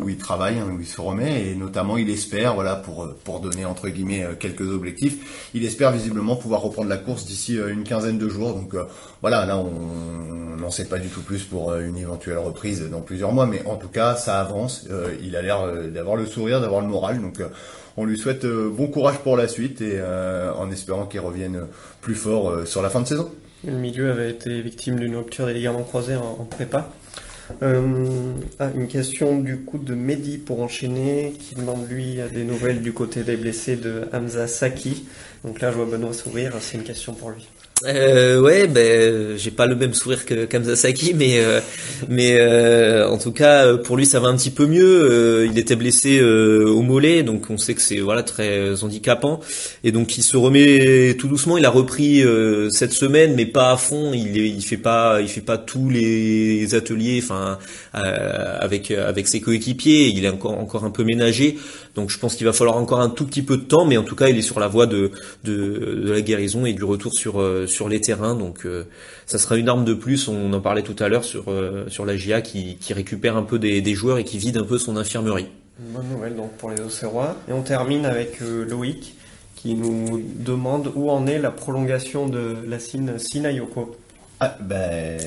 où 0.00 0.08
il 0.08 0.16
travaille 0.16 0.58
hein, 0.58 0.66
où 0.72 0.80
il 0.80 0.86
se 0.86 1.00
remet 1.00 1.50
et 1.50 1.54
notamment 1.54 1.96
il 1.96 2.10
espère 2.10 2.54
voilà 2.54 2.76
pour 2.76 3.08
pour 3.24 3.40
donner 3.40 3.64
entre 3.64 3.88
guillemets 3.88 4.26
quelques 4.40 4.68
objectifs 4.68 5.50
il 5.54 5.64
espère 5.64 5.92
visiblement 5.92 6.36
pouvoir 6.36 6.62
reprendre 6.62 6.88
la 6.88 6.96
course 6.96 7.26
d'ici 7.26 7.56
une 7.56 7.84
quinzaine 7.84 8.18
de 8.18 8.28
jours. 8.28 8.54
Donc 8.54 8.74
voilà 9.20 9.46
là 9.46 9.56
on 9.58 10.51
n'en 10.56 10.70
sait 10.70 10.84
pas 10.84 10.98
du 10.98 11.08
tout 11.08 11.22
plus 11.22 11.42
pour 11.44 11.70
euh, 11.70 11.86
une 11.86 11.96
éventuelle 11.96 12.38
reprise 12.38 12.82
dans 12.90 13.00
plusieurs 13.00 13.32
mois 13.32 13.46
mais 13.46 13.62
en 13.66 13.76
tout 13.76 13.88
cas 13.88 14.14
ça 14.16 14.40
avance 14.40 14.86
Euh, 14.90 15.14
il 15.22 15.36
a 15.36 15.42
l'air 15.42 15.60
euh, 15.60 15.88
d'avoir 15.88 16.16
le 16.16 16.26
sourire 16.26 16.60
d'avoir 16.60 16.80
le 16.80 16.88
moral 16.88 17.20
donc 17.20 17.40
on 17.96 18.04
lui 18.04 18.18
souhaite 18.18 18.46
bon 18.46 18.86
courage 18.86 19.18
pour 19.18 19.36
la 19.36 19.48
suite 19.48 19.82
et 19.82 20.00
en 20.02 20.70
espérant 20.70 21.04
qu'il 21.04 21.20
revienne 21.20 21.66
plus 22.00 22.14
fort 22.14 22.66
sur 22.66 22.80
la 22.80 22.88
fin 22.88 23.02
de 23.02 23.06
saison 23.06 23.30
Le 23.66 23.72
milieu 23.72 24.10
avait 24.10 24.30
été 24.30 24.62
victime 24.62 24.98
d'une 24.98 25.14
rupture 25.14 25.44
des 25.44 25.52
ligaments 25.52 25.82
croisés 25.82 26.16
en, 26.16 26.44
prépa. 26.44 26.88
Ah, 27.60 28.70
une 28.74 28.88
question 28.88 29.38
du 29.40 29.58
coup 29.58 29.76
de 29.76 29.94
Mehdi 29.94 30.38
pour 30.38 30.62
enchaîner, 30.62 31.34
qui 31.38 31.54
demande 31.54 31.86
lui 31.86 32.18
des 32.32 32.44
nouvelles 32.44 32.80
du 32.80 32.94
côté 32.94 33.24
des 33.24 33.36
blessés 33.36 33.76
de 33.76 34.08
Hamza 34.14 34.46
Saki. 34.46 35.04
Donc 35.44 35.60
là, 35.60 35.70
je 35.70 35.76
vois 35.76 35.86
Benoît 35.86 36.12
sourire, 36.12 36.52
c'est 36.60 36.76
une 36.76 36.84
question 36.84 37.14
pour 37.14 37.30
lui. 37.30 37.48
Euh, 37.84 38.40
ouais, 38.40 38.68
ben 38.68 39.36
j'ai 39.36 39.50
pas 39.50 39.66
le 39.66 39.74
même 39.74 39.92
sourire 39.92 40.24
que 40.24 40.44
Kamza 40.44 40.76
Saki, 40.76 41.14
mais 41.14 41.40
euh, 41.40 41.60
mais 42.08 42.36
euh, 42.38 43.08
en 43.08 43.18
tout 43.18 43.32
cas 43.32 43.66
euh, 43.66 43.76
pour 43.76 43.96
lui 43.96 44.06
ça 44.06 44.20
va 44.20 44.28
un 44.28 44.36
petit 44.36 44.52
peu 44.52 44.66
mieux. 44.66 45.02
Euh, 45.02 45.48
il 45.50 45.58
était 45.58 45.74
blessé 45.74 46.20
euh, 46.20 46.68
au 46.68 46.82
mollet, 46.82 47.24
donc 47.24 47.50
on 47.50 47.58
sait 47.58 47.74
que 47.74 47.82
c'est 47.82 47.98
voilà 47.98 48.22
très 48.22 48.80
handicapant, 48.84 49.40
et 49.82 49.90
donc 49.90 50.16
il 50.16 50.22
se 50.22 50.36
remet 50.36 51.16
tout 51.18 51.26
doucement. 51.26 51.58
Il 51.58 51.64
a 51.64 51.70
repris 51.70 52.22
cette 52.70 52.92
semaine, 52.92 53.34
mais 53.34 53.46
pas 53.46 53.72
à 53.72 53.76
fond. 53.76 54.12
Il 54.14 54.36
il 54.36 54.62
fait 54.62 54.76
pas 54.76 55.20
il 55.20 55.26
fait 55.28 55.40
pas 55.40 55.58
tous 55.58 55.90
les 55.90 56.76
ateliers, 56.76 57.20
enfin 57.20 57.58
avec 57.92 58.92
avec 58.92 59.26
ses 59.26 59.40
coéquipiers. 59.40 60.06
Il 60.06 60.24
est 60.24 60.28
encore 60.28 60.56
encore 60.56 60.84
un 60.84 60.90
peu 60.90 61.02
ménagé, 61.02 61.58
donc 61.94 62.10
je 62.10 62.18
pense 62.18 62.36
qu'il 62.36 62.46
va 62.46 62.52
falloir 62.52 62.76
encore 62.76 63.00
un 63.00 63.10
tout 63.10 63.26
petit 63.26 63.42
peu 63.42 63.56
de 63.56 63.62
temps, 63.62 63.84
mais 63.84 63.96
en 63.96 64.02
tout 64.02 64.16
cas 64.16 64.28
il 64.28 64.38
est 64.38 64.42
sur 64.42 64.60
la 64.60 64.68
voie 64.68 64.86
de 64.86 65.10
de, 65.44 66.02
la 66.06 66.20
guérison 66.20 66.64
et 66.64 66.72
du 66.72 66.84
retour 66.84 67.12
sur 67.12 67.40
euh, 67.40 67.66
sur 67.66 67.88
les 67.88 68.00
terrains. 68.00 68.34
Donc 68.34 68.64
euh, 68.64 68.84
ça 69.26 69.38
sera 69.38 69.56
une 69.56 69.68
arme 69.68 69.84
de 69.84 69.94
plus. 69.94 70.28
On 70.28 70.52
en 70.52 70.60
parlait 70.60 70.82
tout 70.82 70.96
à 70.98 71.08
l'heure 71.08 71.24
sur 71.24 71.44
euh, 71.48 71.84
sur 71.88 72.06
la 72.06 72.16
GIA 72.16 72.40
qui, 72.40 72.76
qui 72.76 72.94
récupère 72.94 73.36
un 73.36 73.42
peu 73.42 73.58
des, 73.58 73.80
des 73.80 73.94
joueurs 73.94 74.18
et 74.18 74.24
qui 74.24 74.38
vide 74.38 74.56
un 74.56 74.64
peu 74.64 74.78
son 74.78 74.96
infirmerie. 74.96 75.48
Bonne 75.78 76.08
nouvelle 76.08 76.36
donc 76.36 76.52
pour 76.52 76.70
les 76.70 76.80
Auxerrois. 76.80 77.36
Et 77.48 77.52
on 77.52 77.62
termine 77.62 78.04
avec 78.04 78.40
euh, 78.42 78.64
Loïc 78.64 79.14
qui 79.56 79.74
nous 79.74 80.22
demande 80.36 80.92
où 80.94 81.10
en 81.10 81.26
est 81.26 81.38
la 81.38 81.50
prolongation 81.50 82.28
de 82.28 82.56
la 82.66 82.78
Sine 82.78 83.18
Sinayoko. 83.18 83.96
Ah, 84.44 84.56
ben, 84.60 85.18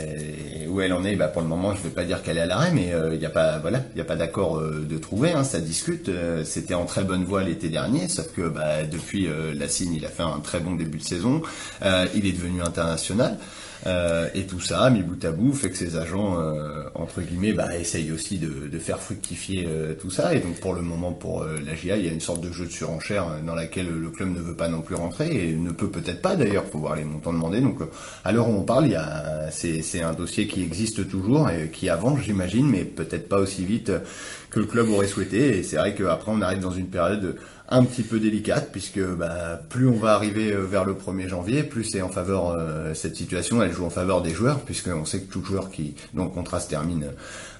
où 0.69 0.81
elle 0.81 0.91
en 0.91 1.03
est 1.05 1.15
bah, 1.15 1.29
pour 1.29 1.41
le 1.41 1.47
moment 1.47 1.73
je 1.73 1.81
vais 1.83 1.89
pas 1.89 2.03
dire 2.03 2.21
qu'elle 2.21 2.37
est 2.37 2.41
à 2.41 2.45
l'arrêt 2.45 2.71
mais 2.73 2.91
il 3.13 3.17
n'y 3.19 3.25
a 3.25 3.29
pas 3.29 3.59
voilà 3.59 3.81
il 3.95 4.01
a 4.01 4.03
pas 4.03 4.17
d'accord 4.17 4.57
euh, 4.59 4.85
de 4.87 4.97
trouver 4.97 5.31
hein, 5.31 5.43
ça 5.43 5.59
discute 5.59 6.09
Euh, 6.09 6.43
c'était 6.43 6.73
en 6.73 6.85
très 6.85 7.03
bonne 7.03 7.23
voie 7.23 7.43
l'été 7.43 7.69
dernier 7.69 8.07
sauf 8.09 8.27
que 8.33 8.47
bah, 8.49 8.83
depuis 8.83 9.27
euh, 9.27 9.53
la 9.55 9.67
Signe 9.69 9.93
il 9.93 10.05
a 10.05 10.09
fait 10.09 10.23
un 10.23 10.39
très 10.39 10.59
bon 10.59 10.75
début 10.75 10.97
de 10.97 11.03
saison 11.03 11.41
Euh, 11.83 12.05
il 12.13 12.25
est 12.25 12.33
devenu 12.33 12.61
international 12.61 13.37
Euh, 13.87 14.29
et 14.33 14.47
tout 14.47 14.61
ça, 14.61 14.89
mis 14.89 15.03
bout 15.03 15.23
à 15.25 15.31
bout, 15.31 15.53
fait 15.53 15.69
que 15.69 15.77
ses 15.77 15.95
agents, 15.97 16.39
euh, 16.39 16.85
entre 16.95 17.21
guillemets, 17.21 17.53
bah, 17.53 17.77
essayent 17.77 18.11
aussi 18.11 18.39
de, 18.39 18.67
de 18.67 18.79
faire 18.79 18.99
fructifier 18.99 19.67
euh, 19.67 19.93
tout 19.93 20.09
ça. 20.09 20.33
Et 20.33 20.39
donc 20.39 20.59
pour 20.59 20.73
le 20.73 20.81
moment, 20.81 21.11
pour 21.13 21.43
euh, 21.43 21.59
la 21.63 21.75
GIA, 21.75 21.97
il 21.97 22.05
y 22.05 22.09
a 22.09 22.11
une 22.11 22.21
sorte 22.29 22.41
de 22.41 22.51
jeu 22.51 22.65
de 22.65 22.71
surenchère 22.71 23.25
euh, 23.27 23.41
dans 23.45 23.53
laquelle 23.53 23.89
le 23.89 24.09
club 24.09 24.29
ne 24.33 24.39
veut 24.39 24.55
pas 24.55 24.69
non 24.69 24.81
plus 24.81 24.95
rentrer 24.95 25.27
et 25.49 25.55
ne 25.55 25.71
peut 25.71 25.89
peut-être 25.89 26.21
pas 26.21 26.35
d'ailleurs, 26.35 26.65
faut 26.71 26.79
voir 26.79 26.95
les 26.95 27.03
montants 27.03 27.33
demandés. 27.33 27.61
Donc 27.61 27.79
euh, 27.81 27.85
à 28.23 28.31
l'heure 28.31 28.49
où 28.49 28.53
on 28.53 28.63
parle, 28.63 28.85
il 28.87 28.93
y 28.93 28.95
a, 28.95 29.04
c'est, 29.51 29.81
c'est 29.81 30.01
un 30.01 30.13
dossier 30.13 30.47
qui 30.47 30.63
existe 30.63 31.07
toujours 31.09 31.49
et 31.49 31.69
qui 31.69 31.89
avance, 31.89 32.19
j'imagine, 32.21 32.69
mais 32.69 32.83
peut-être 32.83 33.29
pas 33.29 33.39
aussi 33.39 33.65
vite 33.65 33.89
euh, 33.89 33.99
que 34.49 34.59
le 34.59 34.65
club 34.65 34.89
aurait 34.89 35.07
souhaité. 35.07 35.57
Et 35.57 35.63
c'est 35.63 35.77
vrai 35.77 35.95
qu'après, 35.95 36.31
on 36.31 36.41
arrive 36.41 36.59
dans 36.59 36.71
une 36.71 36.87
période 36.87 37.37
un 37.69 37.83
petit 37.83 38.03
peu 38.03 38.19
délicate 38.19 38.69
puisque 38.71 38.99
bah, 38.99 39.59
plus 39.69 39.87
on 39.87 39.97
va 39.97 40.13
arriver 40.13 40.51
euh, 40.51 40.61
vers 40.61 40.85
le 40.85 40.93
1er 40.93 41.27
janvier, 41.27 41.63
plus 41.63 41.83
c'est 41.83 42.01
en 42.01 42.09
faveur 42.09 42.51
euh, 42.51 42.93
cette 42.93 43.15
situation, 43.15 43.61
elle 43.63 43.71
joue 43.71 43.85
en 43.85 43.89
faveur 43.89 44.21
des 44.21 44.31
joueurs 44.31 44.59
puisqu'on 44.59 45.05
sait 45.05 45.21
que 45.21 45.31
tout 45.31 45.43
joueur 45.43 45.71
qui 45.71 45.95
dont 46.13 46.25
le 46.25 46.29
contrat 46.29 46.59
se 46.59 46.69
termine 46.69 47.07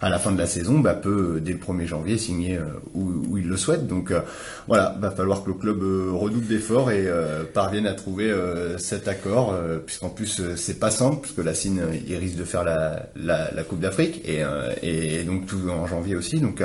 à 0.01 0.09
la 0.09 0.19
fin 0.19 0.31
de 0.31 0.37
la 0.37 0.45
saison 0.45 0.79
bah, 0.79 0.93
peut 0.93 1.35
euh, 1.35 1.39
dès 1.39 1.53
le 1.53 1.57
1er 1.57 1.85
janvier 1.87 2.17
signer 2.17 2.57
euh, 2.57 2.65
où, 2.93 3.11
où 3.29 3.37
il 3.37 3.47
le 3.47 3.57
souhaite. 3.57 3.87
Donc 3.87 4.11
euh, 4.11 4.21
voilà, 4.67 4.95
va 4.99 5.09
falloir 5.09 5.43
que 5.43 5.49
le 5.49 5.55
club 5.55 5.81
redouble 6.13 6.45
d'efforts 6.45 6.91
et 6.91 7.07
parvienne 7.53 7.87
à 7.87 7.93
trouver 7.93 8.33
cet 8.77 9.07
accord 9.07 9.55
puisqu'en 9.85 10.09
plus 10.09 10.41
c'est 10.55 10.79
pas 10.79 10.91
simple 10.91 11.21
puisque 11.21 11.43
la 11.43 11.53
Cine 11.53 11.81
il 12.07 12.15
risque 12.15 12.35
de 12.35 12.43
faire 12.43 12.63
la, 12.63 13.07
la, 13.15 13.51
la 13.51 13.63
Coupe 13.63 13.79
d'Afrique 13.79 14.21
et, 14.25 14.43
et 14.81 15.23
donc 15.23 15.45
tout 15.45 15.69
en 15.69 15.87
janvier 15.87 16.15
aussi. 16.15 16.39
Donc 16.39 16.63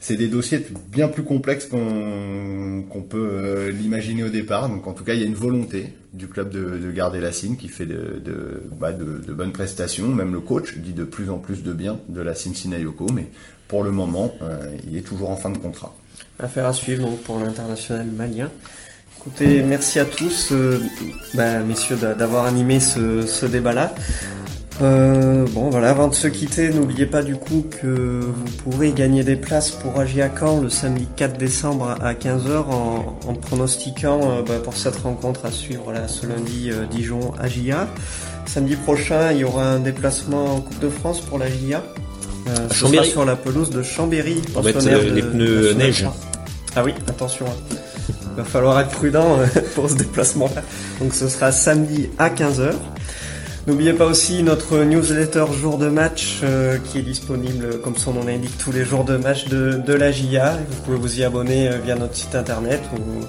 c'est 0.00 0.16
des 0.16 0.28
dossiers 0.28 0.66
bien 0.90 1.08
plus 1.08 1.22
complexes 1.22 1.66
qu'on 1.66 3.02
peut 3.08 3.28
euh, 3.30 3.70
l'imaginer 3.70 4.24
au 4.24 4.30
départ. 4.30 4.68
Donc 4.68 4.86
en 4.86 4.92
tout 4.92 5.04
cas, 5.04 5.12
il 5.14 5.20
y 5.20 5.22
a 5.22 5.26
une 5.26 5.34
volonté 5.34 5.92
du 6.14 6.26
club 6.26 6.50
de, 6.50 6.78
de 6.78 6.90
garder 6.90 7.20
la 7.20 7.30
Cine 7.32 7.56
qui 7.56 7.68
fait 7.68 7.86
bah, 8.80 8.92
de, 8.92 9.32
bonnes 9.32 9.52
prestations. 9.52 10.08
Même 10.08 10.32
le 10.32 10.40
coach 10.40 10.78
dit 10.78 10.94
de 10.94 11.04
plus 11.04 11.28
en 11.30 11.38
plus 11.38 11.62
de 11.62 11.72
bien 11.72 11.98
de 12.08 12.20
la 12.22 12.34
Cine 12.34 12.54
Sinayoko, 12.54 13.06
mais 13.12 13.26
pour 13.68 13.84
le 13.84 13.90
moment, 13.92 14.34
euh, 14.42 14.58
il 14.90 14.96
est 14.96 15.02
toujours 15.02 15.30
en 15.30 15.36
fin 15.36 15.50
de 15.50 15.58
contrat. 15.58 15.94
Affaire 16.38 16.66
à 16.66 16.72
suivre 16.72 17.02
donc 17.06 17.20
pour 17.20 17.38
l'international 17.38 18.06
malien. 18.06 18.50
Écoutez, 19.18 19.62
merci 19.62 19.98
à 19.98 20.06
tous, 20.06 20.48
euh, 20.52 20.80
bah, 21.34 21.60
messieurs, 21.60 21.96
d'a- 21.96 22.14
d'avoir 22.14 22.46
animé 22.46 22.80
ce, 22.80 23.20
ce 23.26 23.44
débat-là. 23.44 23.94
Euh, 24.82 25.44
bon 25.50 25.68
voilà, 25.68 25.90
avant 25.90 26.08
de 26.08 26.14
se 26.14 26.26
quitter, 26.26 26.70
n'oubliez 26.70 27.04
pas 27.04 27.22
du 27.22 27.34
coup 27.36 27.66
que 27.82 28.20
vous 28.22 28.50
pourrez 28.64 28.92
gagner 28.92 29.24
des 29.24 29.36
places 29.36 29.70
pour 29.72 30.00
Agia 30.00 30.30
Caen 30.38 30.60
le 30.62 30.70
samedi 30.70 31.06
4 31.16 31.36
décembre 31.36 31.96
à 32.02 32.14
15h 32.14 32.64
en, 32.70 33.18
en 33.28 33.34
pronostiquant 33.34 34.20
euh, 34.22 34.42
bah, 34.42 34.54
pour 34.64 34.74
cette 34.76 34.96
rencontre 34.96 35.44
à 35.44 35.50
suivre 35.50 35.92
là, 35.92 36.08
ce 36.08 36.26
lundi 36.26 36.70
euh, 36.72 36.86
Dijon 36.90 37.32
Agia. 37.38 37.88
Samedi 38.46 38.74
prochain, 38.76 39.32
il 39.32 39.38
y 39.38 39.44
aura 39.44 39.64
un 39.66 39.80
déplacement 39.80 40.56
en 40.56 40.60
Coupe 40.62 40.78
de 40.80 40.88
France 40.88 41.20
pour 41.20 41.38
la 41.38 41.48
GIA. 41.50 41.82
Ce 42.70 42.74
sera 42.96 43.04
sur 43.04 43.24
la 43.26 43.36
pelouse 43.36 43.68
de 43.70 43.82
Chambéry. 43.82 44.40
On 44.56 44.60
va 44.60 44.62
mettre, 44.68 44.78
pensionnaire 44.78 45.04
de- 45.04 45.10
les 45.14 45.22
pneus 45.22 45.74
neige. 45.74 46.06
Ah 46.74 46.82
oui, 46.84 46.94
attention. 47.06 47.44
hein. 47.46 47.76
Il 48.32 48.36
va 48.38 48.44
falloir 48.44 48.80
être 48.80 48.90
prudent 48.90 49.38
pour 49.74 49.90
ce 49.90 49.94
déplacement-là. 49.96 50.62
Donc 51.00 51.12
ce 51.12 51.28
sera 51.28 51.52
samedi 51.52 52.08
à 52.18 52.30
15h. 52.30 52.72
N'oubliez 53.66 53.92
pas 53.92 54.06
aussi 54.06 54.42
notre 54.42 54.78
newsletter 54.78 55.44
jour 55.52 55.78
de 55.78 55.88
match 55.88 56.40
euh, 56.42 56.78
qui 56.78 56.98
est 56.98 57.02
disponible, 57.02 57.80
comme 57.80 57.96
son 57.96 58.14
nom 58.14 58.24
l'indique, 58.24 58.56
tous 58.58 58.72
les 58.72 58.84
jours 58.84 59.04
de 59.04 59.16
match 59.16 59.48
de, 59.48 59.80
de 59.84 59.92
la 59.92 60.10
JA. 60.10 60.56
Vous 60.68 60.82
pouvez 60.84 60.96
vous 60.96 61.20
y 61.20 61.24
abonner 61.24 61.68
euh, 61.68 61.76
via 61.84 61.94
notre 61.94 62.16
site 62.16 62.34
internet. 62.34 62.80
Ou, 62.94 63.20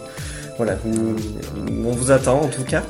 voilà, 0.57 0.77
on 0.85 1.91
vous 1.91 2.11
attend 2.11 2.41
en 2.41 2.47
tout 2.47 2.63
cas. 2.63 2.83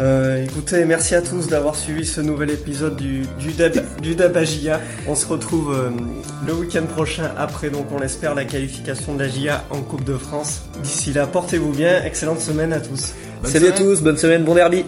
Euh, 0.00 0.44
écoutez, 0.44 0.84
merci 0.84 1.14
à 1.14 1.22
tous 1.22 1.48
d'avoir 1.48 1.76
suivi 1.76 2.06
ce 2.06 2.20
nouvel 2.20 2.50
épisode 2.50 2.96
du, 2.96 3.26
du, 3.38 3.52
Dab, 3.52 3.72
du 4.00 4.14
Dab 4.14 4.36
à 4.36 4.44
JA. 4.44 4.80
On 5.06 5.14
se 5.14 5.26
retrouve 5.26 5.74
euh, 5.74 5.90
le 6.46 6.54
week-end 6.54 6.86
prochain 6.86 7.30
après, 7.36 7.70
donc 7.70 7.86
on 7.92 7.98
l'espère, 7.98 8.34
la 8.34 8.44
qualification 8.44 9.14
de 9.14 9.24
la 9.24 9.28
JA 9.28 9.64
en 9.70 9.80
Coupe 9.80 10.04
de 10.04 10.16
France. 10.16 10.62
D'ici 10.82 11.12
là, 11.12 11.26
portez-vous 11.26 11.72
bien. 11.72 12.02
Excellente 12.04 12.40
semaine 12.40 12.72
à 12.72 12.80
tous. 12.80 13.14
Bonne 13.42 13.50
Salut 13.50 13.68
à 13.68 13.72
tous, 13.72 14.00
bonne 14.00 14.16
semaine, 14.16 14.44
bon 14.44 14.54
derby 14.54 14.84